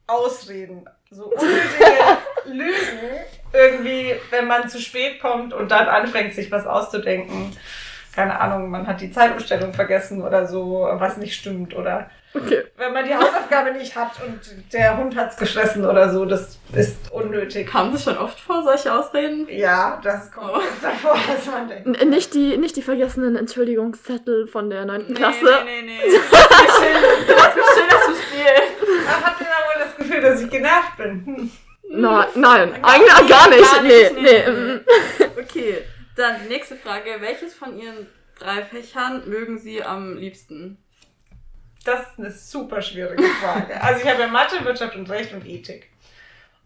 Ausreden, 0.07 0.89
so 1.11 1.25
unnötige 1.25 2.17
Lügen, 2.45 3.19
irgendwie, 3.53 4.15
wenn 4.31 4.47
man 4.47 4.69
zu 4.69 4.79
spät 4.79 5.21
kommt 5.21 5.53
und 5.53 5.69
dann 5.69 5.87
anfängt, 5.87 6.33
sich 6.33 6.51
was 6.51 6.65
auszudenken. 6.65 7.55
Keine 8.19 8.37
Ahnung, 8.39 8.69
man 8.69 8.85
hat 8.85 8.99
die 8.99 9.11
Zeitumstellung 9.11 9.73
vergessen 9.73 10.21
oder 10.21 10.45
so, 10.45 10.87
was 10.93 11.15
nicht 11.17 11.35
stimmt 11.39 11.73
oder 11.75 12.09
Okay. 12.35 12.61
Wenn 12.77 12.93
man 12.93 13.05
die 13.05 13.15
Hausaufgabe 13.15 13.71
nicht 13.71 13.95
hat 13.95 14.11
und 14.23 14.39
der 14.71 14.97
Hund 14.97 15.15
hat's 15.15 15.35
gefressen 15.35 15.83
oder 15.83 16.11
so, 16.11 16.25
das 16.25 16.59
ist 16.73 17.11
unnötig. 17.11 17.65
Kam 17.67 17.91
das 17.91 18.03
schon 18.03 18.17
oft 18.19 18.39
vor, 18.39 18.61
solche 18.61 18.93
Ausreden? 18.93 19.47
Ja, 19.49 19.99
das 20.03 20.31
kommt 20.31 20.51
Oh. 20.53 20.57
öfter 20.59 20.91
vor, 21.01 21.13
als 21.15 21.45
man 21.47 21.67
denkt. 21.69 21.99
N- 21.99 22.09
Nicht 22.09 22.35
die, 22.35 22.57
nicht 22.57 22.75
die 22.75 22.83
vergessenen 22.83 23.35
Entschuldigungszettel 23.35 24.45
von 24.47 24.69
der 24.69 24.85
9. 24.85 25.15
Klasse. 25.15 25.39
Nee, 25.65 25.81
nee, 25.81 25.87
nee. 25.87 26.19
Lass 26.31 26.61
mich 26.61 26.71
schön, 26.75 27.35
lass 27.35 27.55
mich 27.55 27.65
schön, 27.73 27.89
dass 27.89 28.05
du 28.05 28.13
spielst. 28.13 29.07
Ah, 29.07 29.25
Habt 29.25 29.41
ihr 29.41 29.47
da 29.47 29.79
wohl 29.79 29.85
das 29.87 29.95
Gefühl, 29.97 30.21
dass 30.21 30.41
ich 30.41 30.49
genervt 30.51 30.97
bin? 30.97 31.25
Hm. 31.25 31.51
Nein, 31.91 32.25
nein, 32.35 32.73
eigentlich 32.83 33.27
gar 33.27 33.49
nicht. 33.49 33.71
Gar 33.71 33.81
Nee, 33.81 33.87
nicht, 33.87 34.21
nee. 34.21 34.43
nee. 34.45 34.51
mm. 34.51 34.81
Okay, 35.39 35.77
dann 36.19 36.47
nächste 36.47 36.75
Frage. 36.75 37.17
Welches 37.19 37.53
von 37.53 37.77
Ihren 37.79 38.07
drei 38.37 38.63
Fächern 38.63 39.27
mögen 39.29 39.57
Sie 39.57 39.83
am 39.83 40.17
liebsten? 40.17 40.77
Das 41.85 42.01
ist 42.11 42.19
eine 42.19 42.31
super 42.31 42.81
schwierige 42.81 43.23
Frage. 43.23 43.81
Also 43.81 44.01
ich 44.03 44.07
habe 44.09 44.21
ja 44.21 44.27
Mathe, 44.27 44.63
Wirtschaft 44.65 44.95
und 44.95 45.09
Recht 45.09 45.33
und 45.33 45.45
Ethik. 45.45 45.89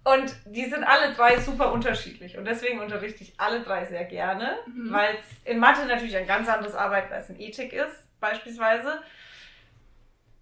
Und 0.04 0.36
die 0.46 0.66
sind 0.66 0.84
alle 0.84 1.14
drei 1.14 1.40
super 1.40 1.72
unterschiedlich. 1.72 2.38
Und 2.38 2.46
deswegen 2.46 2.80
unterrichte 2.82 3.24
ich 3.24 3.40
alle 3.40 3.62
drei 3.62 3.86
sehr 3.86 4.04
gerne, 4.04 4.58
Mhm. 4.66 4.92
weil 4.92 5.16
es 5.16 5.50
in 5.52 5.60
Mathe 5.60 5.86
natürlich 5.86 6.18
ein 6.18 6.28
ganz 6.28 6.50
anderes 6.50 6.76
Arbeiten 6.76 7.14
als 7.14 7.30
in 7.30 7.40
Ethik 7.40 7.72
ist, 7.72 8.08
beispielsweise. 8.20 9.02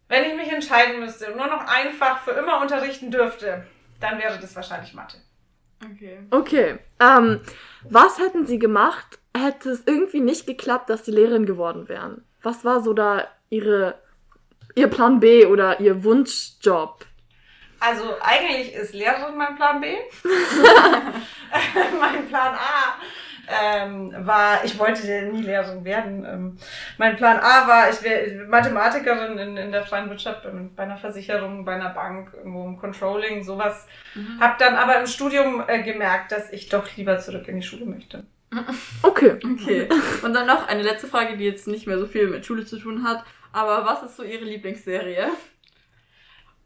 Wenn 0.08 0.24
ich 0.30 0.36
mich 0.36 0.52
entscheiden 0.52 1.00
müsste 1.00 1.28
und 1.28 1.38
nur 1.38 1.48
noch 1.48 1.68
einfach 1.68 2.24
für 2.24 2.32
immer 2.32 2.60
unterrichten 2.62 3.12
dürfte, 3.12 3.66
dann 4.00 4.18
wäre 4.20 4.40
das 4.40 4.56
wahrscheinlich 4.56 4.94
Mathe. 4.94 5.18
Okay. 5.84 6.20
Okay. 6.30 6.80
Ähm, 7.00 7.42
was 7.90 8.20
hätten 8.20 8.46
Sie 8.46 8.60
gemacht, 8.60 9.20
hätte 9.36 9.70
es 9.70 9.84
irgendwie 9.86 10.20
nicht 10.20 10.46
geklappt, 10.46 10.90
dass 10.90 11.06
Sie 11.06 11.12
Lehrerin 11.12 11.46
geworden 11.46 11.90
wären? 11.90 12.24
Was 12.42 12.64
war 12.66 12.82
so 12.82 12.94
da 12.94 13.28
Ihre, 13.50 13.96
Ihr 14.76 14.88
Plan 14.88 15.20
B 15.20 15.46
oder 15.46 15.80
Ihr 15.80 16.04
Wunschjob? 16.04 17.06
Also 17.80 18.04
eigentlich 18.22 18.74
ist 18.74 18.94
Lehrerin 18.94 19.38
mein 19.38 19.56
Plan 19.56 19.82
B. 19.82 19.88
mein 22.00 22.28
Plan 22.28 22.54
A 22.54 22.96
ähm, 23.64 24.14
war, 24.26 24.64
ich 24.64 24.78
wollte 24.80 25.08
ja 25.08 25.22
nie 25.24 25.42
Lehrerin 25.42 25.84
werden. 25.84 26.26
Ähm, 26.26 26.58
mein 26.98 27.16
Plan 27.16 27.40
A 27.40 27.68
war, 27.68 27.90
ich 27.90 28.02
wäre 28.04 28.46
Mathematikerin 28.46 29.38
in, 29.38 29.58
in 29.58 29.72
der 29.72 29.84
freien 29.84 30.10
Wirtschaft, 30.10 30.46
bei, 30.76 30.84
einer 30.84 30.98
Versicherung, 30.98 31.66
bei 31.66 31.76
einer 31.76 31.90
Bank, 31.90 32.34
irgendwo 32.36 32.66
im 32.66 32.78
Controlling, 32.78 33.44
sowas. 33.44 33.88
Hab 34.40 34.58
dann 34.58 34.76
aber 34.76 35.00
im 35.00 35.08
Studium 35.08 35.64
äh, 35.68 35.84
gemerkt, 35.84 36.32
dass 36.32 36.52
ich 36.52 36.70
doch 36.70 36.86
lieber 36.96 37.18
zurück 37.20 37.48
in 37.48 37.58
die 37.58 37.66
Schule 37.66 37.86
möchte. 37.86 38.24
Okay. 39.04 39.38
Okay. 39.44 39.88
Und 40.24 40.34
dann 40.34 40.46
noch 40.46 40.68
eine 40.68 40.84
letzte 40.84 41.08
Frage, 41.08 41.38
die 41.38 41.46
jetzt 41.46 41.68
nicht 41.68 41.88
mehr 41.88 41.98
so 41.98 42.06
viel 42.06 42.28
mit 42.28 42.46
Schule 42.46 42.66
zu 42.66 42.78
tun 42.78 43.04
hat. 43.04 43.24
Aber 43.54 43.86
was 43.86 44.04
ist 44.04 44.18
so 44.18 44.24
Ihre 44.24 44.46
Lieblingsserie? 44.46 45.28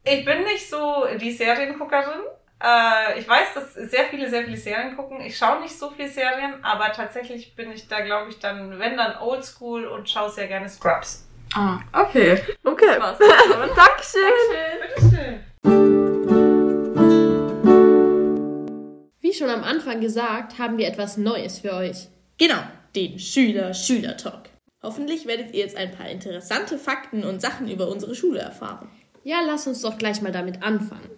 Ich 0.04 0.26
bin 0.26 0.44
nicht 0.44 0.70
so 0.70 1.06
die 1.20 1.32
Serienguckerin. 1.32 2.22
Äh, 2.64 3.20
ich 3.20 3.28
weiß, 3.28 3.54
dass 3.54 3.74
sehr 3.74 4.06
viele, 4.06 4.30
sehr 4.30 4.44
viele 4.46 4.58
Serien 4.58 4.96
gucken. 4.96 5.20
Ich 5.22 5.38
schaue 5.38 5.62
nicht 5.62 5.78
so 5.78 5.90
viel 5.90 6.08
Serien, 6.08 6.64
aber 6.64 6.92
tatsächlich 6.92 7.56
bin 7.56 7.72
ich 7.72 7.88
da, 7.88 8.02
glaube 8.02 8.30
ich, 8.30 8.40
dann, 8.40 8.80
wenn 8.80 8.98
dann 8.98 9.18
oldschool 9.18 9.86
und 9.86 10.10
schaue 10.10 10.30
sehr 10.30 10.48
gerne 10.48 10.70
Scrubs. 10.70 11.28
Ah, 11.54 11.80
okay. 11.94 12.42
Okay. 12.64 12.86
Das 12.88 13.00
war's. 13.00 13.18
Dankeschön. 13.76 14.22
Dankeschön. 14.96 15.42
Bitteschön. 15.62 15.96
Wie 19.22 19.34
schon 19.34 19.50
am 19.50 19.64
Anfang 19.64 20.02
gesagt, 20.02 20.60
haben 20.60 20.78
wir 20.78 20.88
etwas 20.88 21.18
Neues 21.18 21.60
für 21.60 21.74
euch. 21.74 22.08
Genau, 22.38 22.60
den 22.96 23.20
Schüler-Schüler-Talk. 23.20 24.50
Hoffentlich 24.82 25.26
werdet 25.26 25.54
ihr 25.54 25.62
jetzt 25.62 25.78
ein 25.78 25.92
paar 25.92 26.08
interessante 26.10 26.78
Fakten 26.78 27.24
und 27.24 27.42
Sachen 27.42 27.70
über 27.70 27.88
unsere 27.88 28.16
Schule 28.16 28.40
erfahren. 28.40 28.90
Ja, 29.24 29.42
lass 29.46 29.66
uns 29.66 29.82
doch 29.82 29.98
gleich 29.98 30.22
mal 30.22 30.32
damit 30.32 30.62
anfangen. 30.62 31.10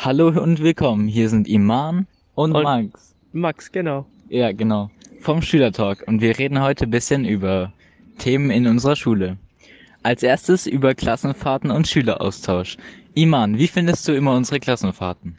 Hallo 0.00 0.28
und 0.28 0.62
willkommen. 0.62 1.08
Hier 1.08 1.28
sind 1.28 1.48
Iman 1.48 2.06
und, 2.36 2.52
Und- 2.54 2.62
Max. 2.62 3.16
Max, 3.32 3.72
genau. 3.72 4.06
Ja, 4.28 4.52
genau. 4.52 4.90
Vom 5.20 5.42
Schülertalk. 5.42 6.04
Und 6.06 6.20
wir 6.20 6.38
reden 6.38 6.62
heute 6.62 6.84
ein 6.84 6.90
bisschen 6.90 7.24
über 7.24 7.72
Themen 8.18 8.50
in 8.52 8.68
unserer 8.68 8.94
Schule. 8.94 9.38
Als 10.04 10.22
erstes 10.22 10.68
über 10.68 10.94
Klassenfahrten 10.94 11.72
und 11.72 11.88
Schüleraustausch. 11.88 12.76
Iman, 13.14 13.58
wie 13.58 13.66
findest 13.66 14.06
du 14.06 14.12
immer 14.14 14.36
unsere 14.36 14.60
Klassenfahrten? 14.60 15.36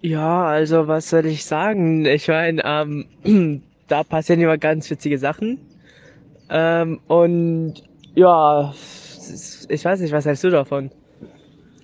Ja, 0.00 0.44
also 0.46 0.88
was 0.88 1.10
soll 1.10 1.26
ich 1.26 1.44
sagen? 1.44 2.06
Ich 2.06 2.26
meine, 2.28 2.62
ähm, 2.64 3.62
da 3.88 4.02
passieren 4.02 4.40
immer 4.40 4.56
ganz 4.56 4.88
witzige 4.88 5.18
Sachen. 5.18 5.58
Ähm, 6.48 7.00
und 7.06 7.74
ja, 8.14 8.72
ich 9.68 9.84
weiß 9.84 10.00
nicht, 10.00 10.12
was 10.12 10.24
hältst 10.24 10.44
du 10.44 10.48
davon? 10.48 10.90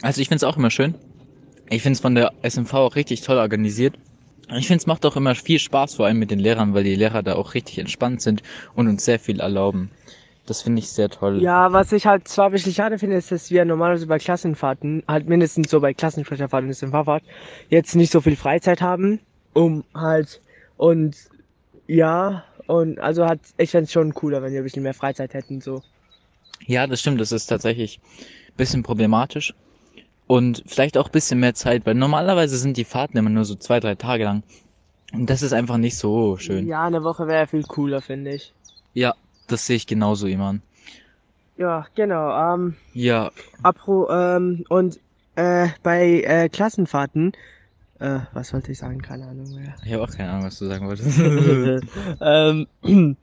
Also 0.00 0.22
ich 0.22 0.28
find's 0.28 0.44
auch 0.44 0.56
immer 0.56 0.70
schön. 0.70 0.94
Ich 1.70 1.82
find's 1.82 2.00
von 2.00 2.16
der 2.16 2.32
SMV 2.42 2.74
auch 2.74 2.96
richtig 2.96 3.20
toll 3.22 3.38
organisiert. 3.38 3.94
Ich 4.58 4.66
find's 4.66 4.86
macht 4.86 5.06
auch 5.06 5.14
immer 5.14 5.36
viel 5.36 5.60
Spaß, 5.60 5.94
vor 5.94 6.06
allem 6.06 6.18
mit 6.18 6.32
den 6.32 6.40
Lehrern, 6.40 6.74
weil 6.74 6.82
die 6.82 6.96
Lehrer 6.96 7.22
da 7.22 7.36
auch 7.36 7.54
richtig 7.54 7.78
entspannt 7.78 8.20
sind 8.20 8.42
und 8.74 8.88
uns 8.88 9.04
sehr 9.04 9.20
viel 9.20 9.38
erlauben. 9.38 9.92
Das 10.46 10.62
finde 10.62 10.80
ich 10.80 10.88
sehr 10.88 11.08
toll. 11.08 11.40
Ja, 11.40 11.72
was 11.72 11.92
ich 11.92 12.06
halt 12.06 12.26
zwar 12.26 12.46
ein 12.46 12.52
bisschen 12.52 12.74
schade 12.74 12.98
finde, 12.98 13.14
ist, 13.14 13.30
dass 13.30 13.52
wir 13.52 13.64
normalerweise 13.64 14.08
bei 14.08 14.18
Klassenfahrten, 14.18 15.04
halt 15.06 15.28
mindestens 15.28 15.70
so 15.70 15.78
bei 15.78 15.94
Klassensprecherfahrten 15.94 16.68
und 16.68 16.74
SMV-Fahrt, 16.74 17.22
jetzt 17.68 17.94
nicht 17.94 18.10
so 18.10 18.20
viel 18.20 18.34
Freizeit 18.34 18.80
haben, 18.80 19.20
um 19.52 19.84
halt, 19.94 20.40
und 20.76 21.16
ja, 21.86 22.42
und 22.66 22.98
also 22.98 23.26
hat, 23.26 23.38
ich 23.58 23.70
fänd's 23.70 23.92
schon 23.92 24.12
cooler, 24.12 24.42
wenn 24.42 24.52
wir 24.52 24.60
ein 24.60 24.64
bisschen 24.64 24.82
mehr 24.82 24.94
Freizeit 24.94 25.34
hätten, 25.34 25.60
so. 25.60 25.84
Ja, 26.66 26.88
das 26.88 26.98
stimmt, 26.98 27.20
das 27.20 27.30
ist 27.30 27.46
tatsächlich 27.46 28.00
ein 28.48 28.56
bisschen 28.56 28.82
problematisch. 28.82 29.54
Und 30.30 30.62
vielleicht 30.64 30.96
auch 30.96 31.06
ein 31.06 31.10
bisschen 31.10 31.40
mehr 31.40 31.54
Zeit, 31.54 31.86
weil 31.86 31.96
normalerweise 31.96 32.56
sind 32.56 32.76
die 32.76 32.84
Fahrten 32.84 33.18
immer 33.18 33.30
nur 33.30 33.44
so 33.44 33.56
zwei, 33.56 33.80
drei 33.80 33.96
Tage 33.96 34.22
lang. 34.22 34.44
Und 35.12 35.28
das 35.28 35.42
ist 35.42 35.52
einfach 35.52 35.76
nicht 35.76 35.98
so 35.98 36.36
schön. 36.36 36.68
Ja, 36.68 36.84
eine 36.84 37.02
Woche 37.02 37.26
wäre 37.26 37.48
viel 37.48 37.64
cooler, 37.64 38.00
finde 38.00 38.34
ich. 38.34 38.54
Ja, 38.94 39.16
das 39.48 39.66
sehe 39.66 39.74
ich 39.74 39.88
genauso, 39.88 40.28
Iman. 40.28 40.62
Ja, 41.56 41.84
genau. 41.96 42.54
Ähm, 42.54 42.76
Ja, 42.94 43.32
apro, 43.64 44.08
ähm, 44.08 44.64
und 44.68 45.00
äh, 45.34 45.66
bei 45.82 46.22
äh, 46.22 46.48
Klassenfahrten, 46.48 47.32
äh, 47.98 48.20
was 48.32 48.52
wollte 48.52 48.70
ich 48.70 48.78
sagen? 48.78 49.02
Keine 49.02 49.26
Ahnung 49.26 49.52
mehr. 49.52 49.74
ich 49.84 49.92
habe 49.92 50.04
auch 50.04 50.10
keine 50.12 50.30
Ahnung, 50.30 50.44
was 50.44 50.60
du 50.60 50.66
sagen 50.66 50.86
wolltest. 50.86 51.18
ähm, 52.20 53.16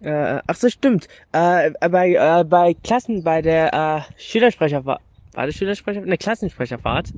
äh, 0.00 0.40
ach 0.46 0.54
so, 0.56 0.70
stimmt. 0.70 1.06
Äh, 1.32 1.72
bei, 1.90 2.14
äh, 2.14 2.44
bei 2.44 2.72
Klassen, 2.82 3.24
bei 3.24 3.42
der 3.42 3.74
äh, 3.74 4.00
Schülersprecherfahrt, 4.18 5.02
war 5.36 5.46
das 5.46 5.54
Schülersprecherfahrt? 5.54 6.08
Ne, 6.08 6.16
Klassensprecherfahrt. 6.18 7.12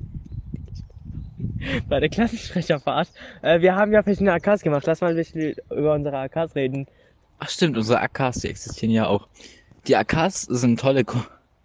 bei 1.89 2.01
der 2.01 2.09
Klassensprecherfahrt. 2.09 3.09
Äh, 3.43 3.61
wir 3.61 3.77
haben 3.77 3.93
ja 3.93 4.03
verschiedene 4.03 4.33
AKs 4.33 4.63
gemacht. 4.63 4.85
Lass 4.87 5.01
mal 5.01 5.11
ein 5.11 5.17
bisschen 5.17 5.55
über 5.71 5.95
unsere 5.95 6.19
AKs 6.19 6.55
reden. 6.57 6.87
Ach 7.39 7.49
stimmt, 7.49 7.77
unsere 7.77 8.01
AKs, 8.01 8.41
die 8.41 8.49
existieren 8.49 8.93
ja 8.93 9.07
auch. 9.07 9.29
Die 9.87 9.97
AKs 9.97 10.43
sind 10.43 10.81
tolle, 10.81 11.05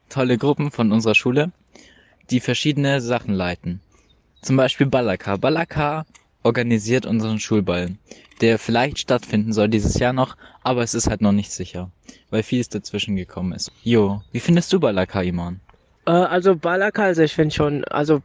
tolle 0.10 0.38
Gruppen 0.38 0.70
von 0.70 0.92
unserer 0.92 1.16
Schule, 1.16 1.52
die 2.30 2.40
verschiedene 2.40 3.02
Sachen 3.02 3.34
leiten. 3.34 3.82
Zum 4.42 4.56
Beispiel 4.56 4.86
Balaka. 4.86 5.38
Balaka 5.38 6.06
organisiert 6.44 7.08
unseren 7.08 7.40
Schulball, 7.40 7.96
der 8.42 8.60
vielleicht 8.60 9.00
stattfinden 9.00 9.54
soll 9.54 9.70
dieses 9.70 9.98
Jahr 9.98 10.14
noch, 10.14 10.38
aber 10.62 10.84
es 10.84 10.94
ist 10.94 11.10
halt 11.10 11.22
noch 11.22 11.32
nicht 11.32 11.52
sicher, 11.52 11.90
weil 12.30 12.44
vieles 12.44 12.70
dazwischen 12.70 13.16
gekommen 13.16 13.54
ist. 13.54 13.72
Jo, 13.82 14.22
wie 14.32 14.40
findest 14.40 14.72
du 14.72 14.80
Balaka, 14.80 15.22
Iman? 15.24 15.63
Äh, 16.06 16.12
also 16.12 16.56
Balaka, 16.56 17.04
also 17.04 17.24
ich 17.24 17.34
finde 17.34 17.54
schon, 17.54 17.84
also 17.86 18.22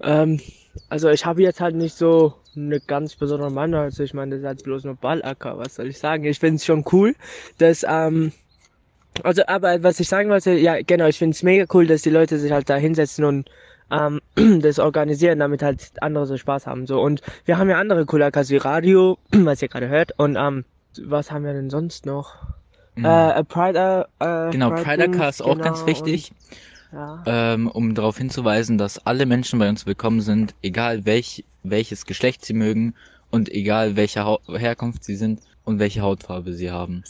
ähm, 0.00 0.40
also 0.88 1.08
ich 1.10 1.24
habe 1.26 1.42
jetzt 1.42 1.60
halt 1.60 1.74
nicht 1.74 1.96
so 1.96 2.34
eine 2.54 2.80
ganz 2.80 3.16
besondere 3.16 3.50
Meinung, 3.50 3.80
also 3.80 4.02
ich 4.02 4.14
meine, 4.14 4.32
das 4.32 4.40
ist 4.40 4.46
halt 4.46 4.62
bloß 4.64 4.84
nur 4.84 4.94
Ballacker, 4.96 5.58
was 5.58 5.74
soll 5.74 5.88
ich 5.88 5.98
sagen? 5.98 6.24
Ich 6.24 6.38
finde 6.38 6.56
es 6.56 6.64
schon 6.64 6.84
cool, 6.92 7.14
dass, 7.58 7.84
ähm, 7.88 8.32
also 9.22 9.42
aber 9.46 9.82
was 9.82 10.00
ich 10.00 10.08
sagen 10.08 10.30
wollte, 10.30 10.52
ja 10.52 10.80
genau, 10.82 11.06
ich 11.06 11.18
finde 11.18 11.34
es 11.34 11.42
mega 11.42 11.66
cool, 11.74 11.86
dass 11.86 12.02
die 12.02 12.10
Leute 12.10 12.38
sich 12.38 12.52
halt 12.52 12.68
da 12.70 12.76
hinsetzen 12.76 13.24
und 13.24 13.50
ähm, 13.90 14.20
das 14.62 14.78
organisieren, 14.78 15.38
damit 15.38 15.62
halt 15.62 15.92
andere 16.00 16.26
so 16.26 16.36
Spaß 16.36 16.66
haben. 16.66 16.86
So 16.86 17.00
und 17.00 17.22
wir 17.44 17.58
haben 17.58 17.70
ja 17.70 17.78
andere 17.78 18.00
AKs 18.00 18.50
wie 18.50 18.56
Radio, 18.56 19.18
was 19.30 19.62
ihr 19.62 19.68
gerade 19.68 19.88
hört, 19.88 20.18
und 20.18 20.36
ähm, 20.36 20.64
was 21.02 21.30
haben 21.30 21.44
wir 21.44 21.52
denn 21.52 21.70
sonst 21.70 22.06
noch? 22.06 22.55
Äh, 22.96 23.44
Pride, 23.44 24.08
äh, 24.20 24.50
Genau, 24.50 24.70
Pride 24.70 25.08
Dings, 25.08 25.16
ist 25.28 25.42
auch 25.42 25.52
genau, 25.52 25.64
ganz 25.64 25.86
wichtig, 25.86 26.32
und- 26.92 26.98
ja. 26.98 27.22
ähm, 27.26 27.68
um 27.68 27.94
darauf 27.94 28.16
hinzuweisen, 28.16 28.78
dass 28.78 29.04
alle 29.06 29.26
Menschen 29.26 29.58
bei 29.58 29.68
uns 29.68 29.86
willkommen 29.86 30.20
sind, 30.20 30.54
egal 30.62 31.04
welch, 31.04 31.44
welches 31.62 32.06
Geschlecht 32.06 32.44
sie 32.44 32.54
mögen 32.54 32.94
und 33.30 33.50
egal 33.50 33.96
welcher 33.96 34.24
Hau 34.24 34.40
Herkunft 34.48 35.04
sie 35.04 35.16
sind 35.16 35.40
und 35.64 35.78
welche 35.78 36.00
Hautfarbe 36.00 36.52
sie 36.52 36.70
haben. 36.70 37.04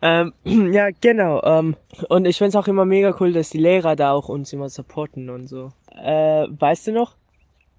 Ähm, 0.00 0.32
ja, 0.72 0.88
genau. 1.00 1.42
Ähm, 1.44 1.76
und 2.08 2.24
ich 2.26 2.38
find's 2.38 2.56
auch 2.56 2.66
immer 2.66 2.84
mega 2.84 3.14
cool, 3.20 3.32
dass 3.32 3.50
die 3.50 3.58
Lehrer 3.58 3.94
da 3.96 4.12
auch 4.12 4.28
uns 4.28 4.52
immer 4.52 4.68
supporten 4.68 5.30
und 5.30 5.46
so. 5.46 5.72
Äh, 5.94 6.46
weißt 6.48 6.88
du 6.88 6.92
noch? 6.92 7.14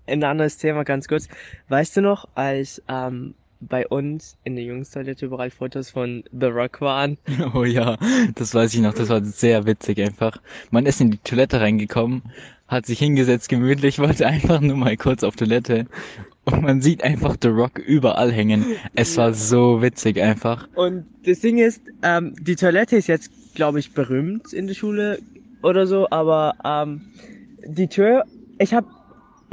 Ein 0.06 0.24
anderes 0.24 0.58
Thema 0.58 0.84
ganz 0.84 1.08
kurz. 1.08 1.28
Weißt 1.70 1.98
du 1.98 2.02
noch, 2.02 2.28
als 2.36 2.82
ähm, 2.88 3.36
bei 3.68 3.88
uns 3.88 4.38
in 4.44 4.56
der 4.56 4.66
Jungstoilette 4.66 5.26
überall 5.26 5.50
Fotos 5.50 5.90
von 5.90 6.24
The 6.32 6.48
Rock 6.48 6.82
waren. 6.82 7.18
Oh 7.54 7.64
ja, 7.64 7.98
das 8.36 8.56
weiß 8.56 8.74
ich 8.74 8.82
noch, 8.82 8.94
das 8.94 9.10
war 9.10 9.24
sehr 9.24 9.66
witzig 9.66 10.00
einfach. 10.02 10.42
Man 10.72 10.86
ist 10.86 11.02
in 11.02 11.12
die 11.12 11.18
Toilette 11.18 11.60
reingekommen, 11.60 12.24
hat 12.68 12.86
sich 12.86 13.00
hingesetzt 13.00 13.50
gemütlich, 13.50 14.00
wollte 14.00 14.26
einfach 14.28 14.62
nur 14.62 14.78
mal 14.78 14.98
kurz 14.98 15.24
auf 15.24 15.36
Toilette 15.36 15.86
und 16.46 16.62
man 16.62 16.82
sieht 16.82 17.04
einfach 17.04 17.38
The 17.42 17.50
Rock 17.50 17.80
überall 17.80 18.32
hängen. 18.32 18.66
Es 18.96 19.18
war 19.18 19.34
so 19.34 19.82
witzig 19.82 20.22
einfach. 20.22 20.68
Und 20.76 21.06
das 21.26 21.40
Ding 21.40 21.58
ist, 21.58 21.82
ähm, 22.02 22.36
die 22.40 22.56
Toilette 22.56 22.98
ist 22.98 23.08
jetzt, 23.08 23.32
glaube 23.56 23.80
ich, 23.80 23.94
berühmt 23.94 24.52
in 24.52 24.68
der 24.68 24.74
Schule 24.74 25.20
oder 25.62 25.88
so, 25.88 26.10
aber 26.10 26.56
ähm, 26.66 27.02
die 27.66 27.88
Tür, 27.88 28.26
ich 28.60 28.74
habe 28.74 28.88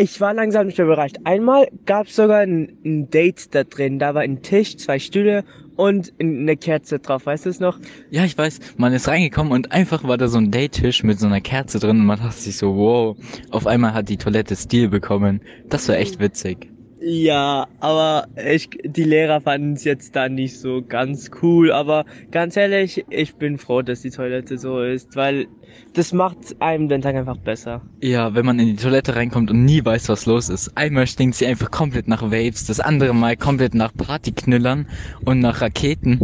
ich 0.01 0.21
war 0.21 0.33
langsam 0.33 0.67
nicht 0.67 0.79
überrascht. 0.79 1.17
Einmal 1.25 1.69
gab 1.85 2.07
es 2.07 2.17
sogar 2.17 2.39
ein, 2.39 2.79
ein, 2.85 3.11
Date 3.11 3.55
da 3.55 3.65
drin. 3.65 3.99
Da 3.99 4.15
war 4.15 4.23
ein 4.23 4.41
Tisch, 4.41 4.79
zwei 4.79 4.99
Stühle 4.99 5.45
und 5.77 6.15
eine 6.19 6.57
Kerze 6.57 7.01
drauf. 7.01 7.27
Weißt 7.27 7.45
du 7.45 7.51
es 7.51 7.61
noch? 7.61 7.79
Ja, 8.11 8.25
ich 8.25 8.37
weiß. 8.37 8.61
Man 8.79 8.95
ist 8.95 9.09
reingekommen 9.09 9.53
und 9.53 9.73
einfach 9.73 10.03
war 10.05 10.17
da 10.17 10.29
so 10.29 10.39
ein 10.39 10.51
Date-Tisch 10.51 11.03
mit 11.03 11.21
so 11.21 11.27
einer 11.27 11.43
Kerze 11.43 11.79
drin 11.79 12.01
und 12.01 12.07
man 12.07 12.19
dachte 12.19 12.41
sich 12.41 12.57
so, 12.57 12.77
wow, 12.77 13.17
auf 13.51 13.67
einmal 13.67 13.93
hat 13.93 14.09
die 14.09 14.17
Toilette 14.17 14.57
Stil 14.57 14.89
bekommen. 14.89 15.43
Das 15.69 15.87
war 15.89 15.97
echt 15.97 16.19
witzig. 16.19 16.71
Ja, 17.03 17.67
aber 17.81 18.27
ich, 18.37 18.69
die 18.85 19.05
Lehrer 19.05 19.41
fanden 19.41 19.73
es 19.73 19.85
jetzt 19.85 20.15
da 20.15 20.29
nicht 20.29 20.59
so 20.59 20.83
ganz 20.87 21.31
cool. 21.43 21.73
Aber 21.73 22.05
ganz 22.31 22.57
ehrlich, 22.59 23.05
ich 23.09 23.35
bin 23.37 23.57
froh, 23.57 23.81
dass 23.81 24.03
die 24.03 24.11
Toilette 24.11 24.59
so 24.59 24.83
ist, 24.83 25.17
weil 25.17 25.47
das 25.95 26.13
macht 26.13 26.61
einem 26.61 26.89
den 26.89 27.01
Tag 27.01 27.15
einfach 27.15 27.39
besser. 27.39 27.83
Ja, 28.03 28.35
wenn 28.35 28.45
man 28.45 28.59
in 28.59 28.67
die 28.67 28.77
Toilette 28.77 29.17
reinkommt 29.17 29.51
und 29.51 29.65
nie 29.65 29.83
weiß, 29.83 30.11
was 30.11 30.27
los 30.27 30.51
ist. 30.51 30.77
Einmal 30.77 31.07
stinkt 31.07 31.37
sie 31.37 31.47
einfach 31.47 31.71
komplett 31.71 32.07
nach 32.07 32.23
Waves, 32.23 32.67
das 32.67 32.81
andere 32.81 33.15
Mal 33.15 33.37
komplett 33.37 33.75
nach 33.75 33.97
Partyknüllern 33.97 34.87
und 35.25 35.41
nach 35.41 35.63
Raketen. 35.63 36.21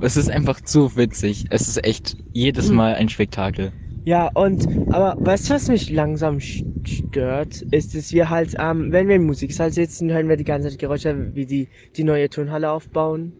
Es 0.00 0.16
ist 0.16 0.30
einfach 0.30 0.60
zu 0.60 0.96
witzig. 0.96 1.44
Es 1.50 1.68
ist 1.68 1.84
echt 1.84 2.16
jedes 2.32 2.68
hm. 2.68 2.76
Mal 2.76 2.94
ein 2.96 3.08
Spektakel. 3.08 3.72
Ja, 4.06 4.28
und, 4.34 4.68
aber 4.88 5.16
weißt 5.18 5.50
du, 5.50 5.54
was 5.54 5.66
mich 5.66 5.90
langsam 5.90 6.38
stört, 6.38 7.62
ist, 7.72 7.92
dass 7.96 8.12
wir 8.12 8.30
halt, 8.30 8.54
ähm, 8.56 8.92
wenn 8.92 9.08
wir 9.08 9.16
im 9.16 9.26
Musiksaal 9.26 9.72
sitzen, 9.72 10.12
hören 10.12 10.28
wir 10.28 10.36
die 10.36 10.44
ganze 10.44 10.70
Zeit 10.70 10.78
Geräusche, 10.78 11.34
wie 11.34 11.44
die, 11.44 11.68
die 11.96 12.04
neue 12.04 12.30
Turnhalle 12.30 12.70
aufbauen. 12.70 13.34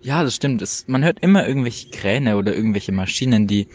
Ja, 0.00 0.22
das 0.22 0.36
stimmt. 0.36 0.62
Es, 0.62 0.86
man 0.86 1.02
hört 1.02 1.18
immer 1.22 1.48
irgendwelche 1.48 1.90
Kräne 1.90 2.36
oder 2.36 2.54
irgendwelche 2.54 2.92
Maschinen, 2.92 3.48
die 3.48 3.66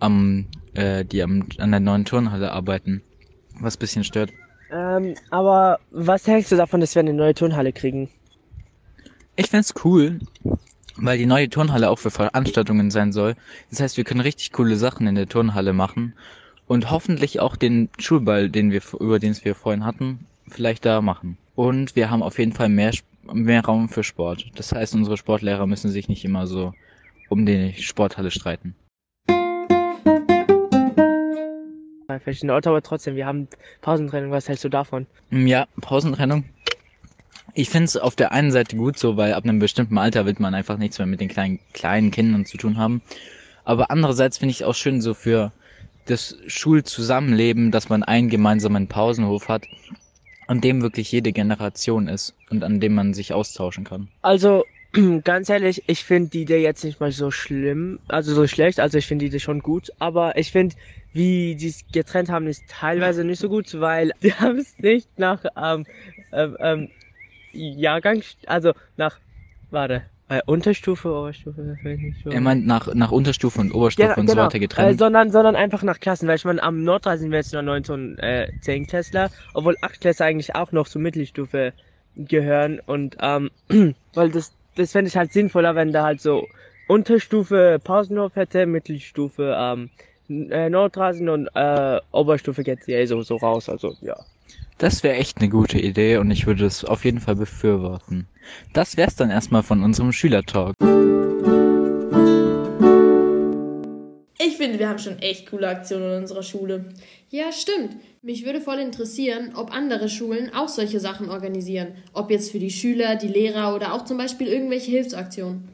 am, 0.00 0.48
äh, 0.74 1.04
die 1.04 1.22
am, 1.22 1.46
an 1.58 1.70
der 1.70 1.78
neuen 1.78 2.04
Turnhalle 2.04 2.50
arbeiten. 2.50 3.04
Was 3.60 3.76
bisschen 3.76 4.02
stört. 4.02 4.32
Ähm, 4.72 5.14
aber 5.30 5.78
was 5.92 6.26
hältst 6.26 6.50
du 6.50 6.56
davon, 6.56 6.80
dass 6.80 6.96
wir 6.96 7.00
eine 7.00 7.14
neue 7.14 7.34
Turnhalle 7.34 7.72
kriegen? 7.72 8.10
Ich 9.36 9.50
find's 9.50 9.72
cool, 9.84 10.18
weil 11.02 11.18
die 11.18 11.26
neue 11.26 11.50
Turnhalle 11.50 11.90
auch 11.90 11.98
für 11.98 12.10
Veranstaltungen 12.10 12.90
sein 12.90 13.12
soll. 13.12 13.34
Das 13.70 13.80
heißt, 13.80 13.96
wir 13.96 14.04
können 14.04 14.20
richtig 14.20 14.52
coole 14.52 14.76
Sachen 14.76 15.06
in 15.06 15.16
der 15.16 15.28
Turnhalle 15.28 15.72
machen 15.72 16.14
und 16.66 16.90
hoffentlich 16.90 17.40
auch 17.40 17.56
den 17.56 17.88
Schulball, 17.98 18.48
den 18.48 18.70
wir 18.70 18.82
über 19.00 19.18
den 19.18 19.36
wir 19.42 19.54
vorhin 19.54 19.84
hatten, 19.84 20.26
vielleicht 20.48 20.84
da 20.84 21.00
machen. 21.00 21.36
Und 21.54 21.96
wir 21.96 22.10
haben 22.10 22.22
auf 22.22 22.38
jeden 22.38 22.52
Fall 22.52 22.68
mehr 22.68 22.92
mehr 23.32 23.64
Raum 23.64 23.88
für 23.88 24.02
Sport. 24.02 24.46
Das 24.56 24.72
heißt, 24.72 24.94
unsere 24.94 25.16
Sportlehrer 25.16 25.66
müssen 25.66 25.90
sich 25.90 26.08
nicht 26.08 26.24
immer 26.24 26.46
so 26.46 26.74
um 27.28 27.46
die 27.46 27.72
Sporthalle 27.74 28.30
streiten. 28.30 28.74
Verschiedene 32.24 32.52
Orte, 32.52 32.68
aber 32.68 32.82
trotzdem, 32.82 33.16
wir 33.16 33.24
haben 33.24 33.48
Pausentrennung. 33.80 34.32
Was 34.32 34.46
hältst 34.46 34.64
du 34.64 34.68
davon? 34.68 35.06
Ja, 35.30 35.66
Pausentrennung 35.80 36.44
ich 37.54 37.68
finde 37.70 37.84
es 37.84 37.96
auf 37.96 38.16
der 38.16 38.32
einen 38.32 38.50
Seite 38.50 38.76
gut 38.76 38.98
so, 38.98 39.16
weil 39.16 39.34
ab 39.34 39.44
einem 39.44 39.58
bestimmten 39.58 39.98
Alter 39.98 40.26
wird 40.26 40.40
man 40.40 40.54
einfach 40.54 40.78
nichts 40.78 40.98
mehr 40.98 41.06
mit 41.06 41.20
den 41.20 41.28
kleinen, 41.28 41.58
kleinen 41.72 42.10
Kindern 42.10 42.46
zu 42.46 42.56
tun 42.56 42.78
haben. 42.78 43.02
Aber 43.64 43.90
andererseits 43.90 44.38
finde 44.38 44.52
ich 44.52 44.60
es 44.60 44.66
auch 44.66 44.74
schön 44.74 45.00
so 45.00 45.14
für 45.14 45.52
das 46.06 46.36
Schulzusammenleben, 46.46 47.70
dass 47.70 47.88
man 47.88 48.02
einen 48.02 48.28
gemeinsamen 48.28 48.88
Pausenhof 48.88 49.48
hat, 49.48 49.68
an 50.46 50.60
dem 50.60 50.82
wirklich 50.82 51.12
jede 51.12 51.32
Generation 51.32 52.08
ist 52.08 52.34
und 52.50 52.64
an 52.64 52.80
dem 52.80 52.94
man 52.94 53.14
sich 53.14 53.32
austauschen 53.32 53.84
kann. 53.84 54.08
Also 54.22 54.64
ganz 55.24 55.48
ehrlich, 55.48 55.84
ich 55.86 56.04
finde 56.04 56.30
die 56.30 56.42
Idee 56.42 56.62
jetzt 56.62 56.84
nicht 56.84 57.00
mal 57.00 57.12
so 57.12 57.30
schlimm, 57.30 58.00
also 58.08 58.34
so 58.34 58.46
schlecht, 58.46 58.80
also 58.80 58.98
ich 58.98 59.06
finde 59.06 59.24
die 59.24 59.28
Idee 59.28 59.40
schon 59.40 59.60
gut, 59.60 59.90
aber 59.98 60.36
ich 60.36 60.50
finde, 60.50 60.74
wie 61.12 61.54
die 61.54 61.68
es 61.68 61.84
getrennt 61.92 62.30
haben, 62.30 62.46
ist 62.46 62.64
teilweise 62.68 63.24
nicht 63.24 63.38
so 63.38 63.48
gut, 63.48 63.78
weil 63.78 64.12
die 64.22 64.34
haben 64.34 64.58
es 64.58 64.78
nicht 64.78 65.08
nach 65.18 65.44
ähm, 65.56 65.86
ähm, 66.32 66.88
Jahrgang, 67.52 68.22
also 68.46 68.72
nach, 68.96 69.18
warte, 69.70 70.04
äh, 70.32 70.40
Unterstufe, 70.46 71.10
Oberstufe, 71.10 71.60
nicht 71.60 72.22
so. 72.24 72.30
Er 72.30 72.40
meint 72.40 72.66
nach, 72.66 72.94
nach 72.94 73.12
Unterstufe 73.12 73.60
und 73.60 73.74
Oberstufe 73.74 74.08
ja, 74.08 74.16
und 74.16 74.26
genau. 74.26 74.42
so 74.42 74.46
weiter 74.46 74.58
getrennt. 74.58 74.94
Äh, 74.94 74.94
sondern, 74.96 75.30
sondern 75.30 75.56
einfach 75.56 75.82
nach 75.82 76.00
Klassen, 76.00 76.26
weil 76.26 76.36
ich 76.36 76.44
meine, 76.46 76.62
am 76.62 76.84
Nordrhein 76.84 77.18
sind 77.18 77.30
wir 77.32 77.38
jetzt 77.38 77.52
nur 77.52 77.60
19, 77.60 78.18
äh, 78.18 78.48
10 78.60 78.86
Klässler, 78.86 79.30
obwohl 79.52 79.76
8 79.82 80.00
Klässler 80.00 80.26
eigentlich 80.26 80.54
auch 80.54 80.72
noch 80.72 80.88
zur 80.88 81.02
Mittelstufe 81.02 81.74
gehören 82.16 82.80
und, 82.80 83.16
ähm, 83.20 83.50
weil 84.14 84.30
das, 84.30 84.54
das 84.74 84.92
fände 84.92 85.08
ich 85.08 85.16
halt 85.16 85.32
sinnvoller, 85.32 85.74
wenn 85.74 85.92
da 85.92 86.04
halt 86.04 86.20
so 86.22 86.48
Unterstufe 86.86 87.78
Pausenhof 87.82 88.34
hätte, 88.34 88.64
Mittelstufe, 88.64 89.54
ähm, 89.58 89.90
äh, 90.28 90.70
Nordrasen 90.70 91.28
und, 91.28 91.48
äh, 91.54 92.00
Oberstufe 92.10 92.62
geht 92.62 92.86
ja 92.86 92.98
eh 92.98 93.06
so, 93.06 93.20
so 93.20 93.36
raus, 93.36 93.68
also, 93.68 93.96
ja. 94.00 94.16
Das 94.82 95.04
wäre 95.04 95.14
echt 95.14 95.38
eine 95.38 95.48
gute 95.48 95.78
Idee 95.78 96.16
und 96.16 96.32
ich 96.32 96.48
würde 96.48 96.66
es 96.66 96.84
auf 96.84 97.04
jeden 97.04 97.20
Fall 97.20 97.36
befürworten. 97.36 98.26
Das 98.72 98.96
wär's 98.96 99.14
dann 99.14 99.30
erstmal 99.30 99.62
von 99.62 99.84
unserem 99.84 100.10
Schülertalk. 100.10 100.74
Ich 104.40 104.56
finde, 104.56 104.80
wir 104.80 104.88
haben 104.88 104.98
schon 104.98 105.20
echt 105.20 105.48
coole 105.48 105.68
Aktionen 105.68 106.10
in 106.10 106.22
unserer 106.22 106.42
Schule. 106.42 106.86
Ja, 107.30 107.52
stimmt. 107.52 107.94
Mich 108.22 108.44
würde 108.44 108.60
voll 108.60 108.80
interessieren, 108.80 109.52
ob 109.54 109.72
andere 109.72 110.08
Schulen 110.08 110.52
auch 110.52 110.66
solche 110.66 110.98
Sachen 110.98 111.30
organisieren. 111.30 111.94
Ob 112.12 112.32
jetzt 112.32 112.50
für 112.50 112.58
die 112.58 112.72
Schüler, 112.72 113.14
die 113.14 113.28
Lehrer 113.28 113.76
oder 113.76 113.94
auch 113.94 114.04
zum 114.04 114.18
Beispiel 114.18 114.48
irgendwelche 114.48 114.90
Hilfsaktionen. 114.90 115.68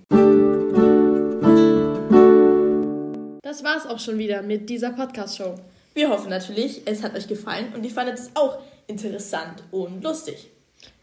Das 3.41 3.65
war's 3.65 3.87
auch 3.87 4.01
schon 4.01 4.19
wieder 4.19 4.43
mit 4.43 4.69
dieser 4.69 4.91
Podcast-Show. 4.91 5.55
Wir 5.95 6.11
hoffen 6.11 6.29
natürlich, 6.29 6.83
es 6.85 7.03
hat 7.03 7.17
euch 7.17 7.27
gefallen 7.27 7.73
und 7.75 7.85
ihr 7.85 7.91
fandet 7.91 8.19
es 8.19 8.31
auch 8.35 8.59
interessant 8.89 9.63
und 9.71 10.03
lustig. 10.03 10.51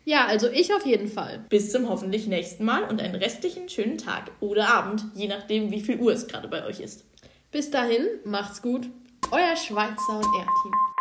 Ja, 0.04 0.26
also 0.28 0.50
ich 0.50 0.74
auf 0.74 0.86
jeden 0.86 1.08
Fall. 1.08 1.46
Bis 1.50 1.72
zum 1.72 1.90
hoffentlich 1.90 2.28
nächsten 2.28 2.64
Mal 2.64 2.84
und 2.84 3.02
einen 3.02 3.16
restlichen 3.16 3.70
schönen 3.70 3.98
Tag 3.98 4.32
oder 4.40 4.70
Abend, 4.70 5.04
je 5.16 5.28
nachdem, 5.28 5.72
wie 5.72 5.82
viel 5.82 6.00
Uhr 6.00 6.14
es 6.14 6.28
gerade 6.28 6.48
bei 6.48 6.66
euch 6.66 6.80
ist. 6.80 7.06
Bis 7.52 7.72
dahin, 7.72 8.06
macht's 8.24 8.62
gut. 8.62 8.88
Euer 9.32 9.56
Schweizer 9.56 10.18
und 10.18 10.26
R-Team. 10.26 10.95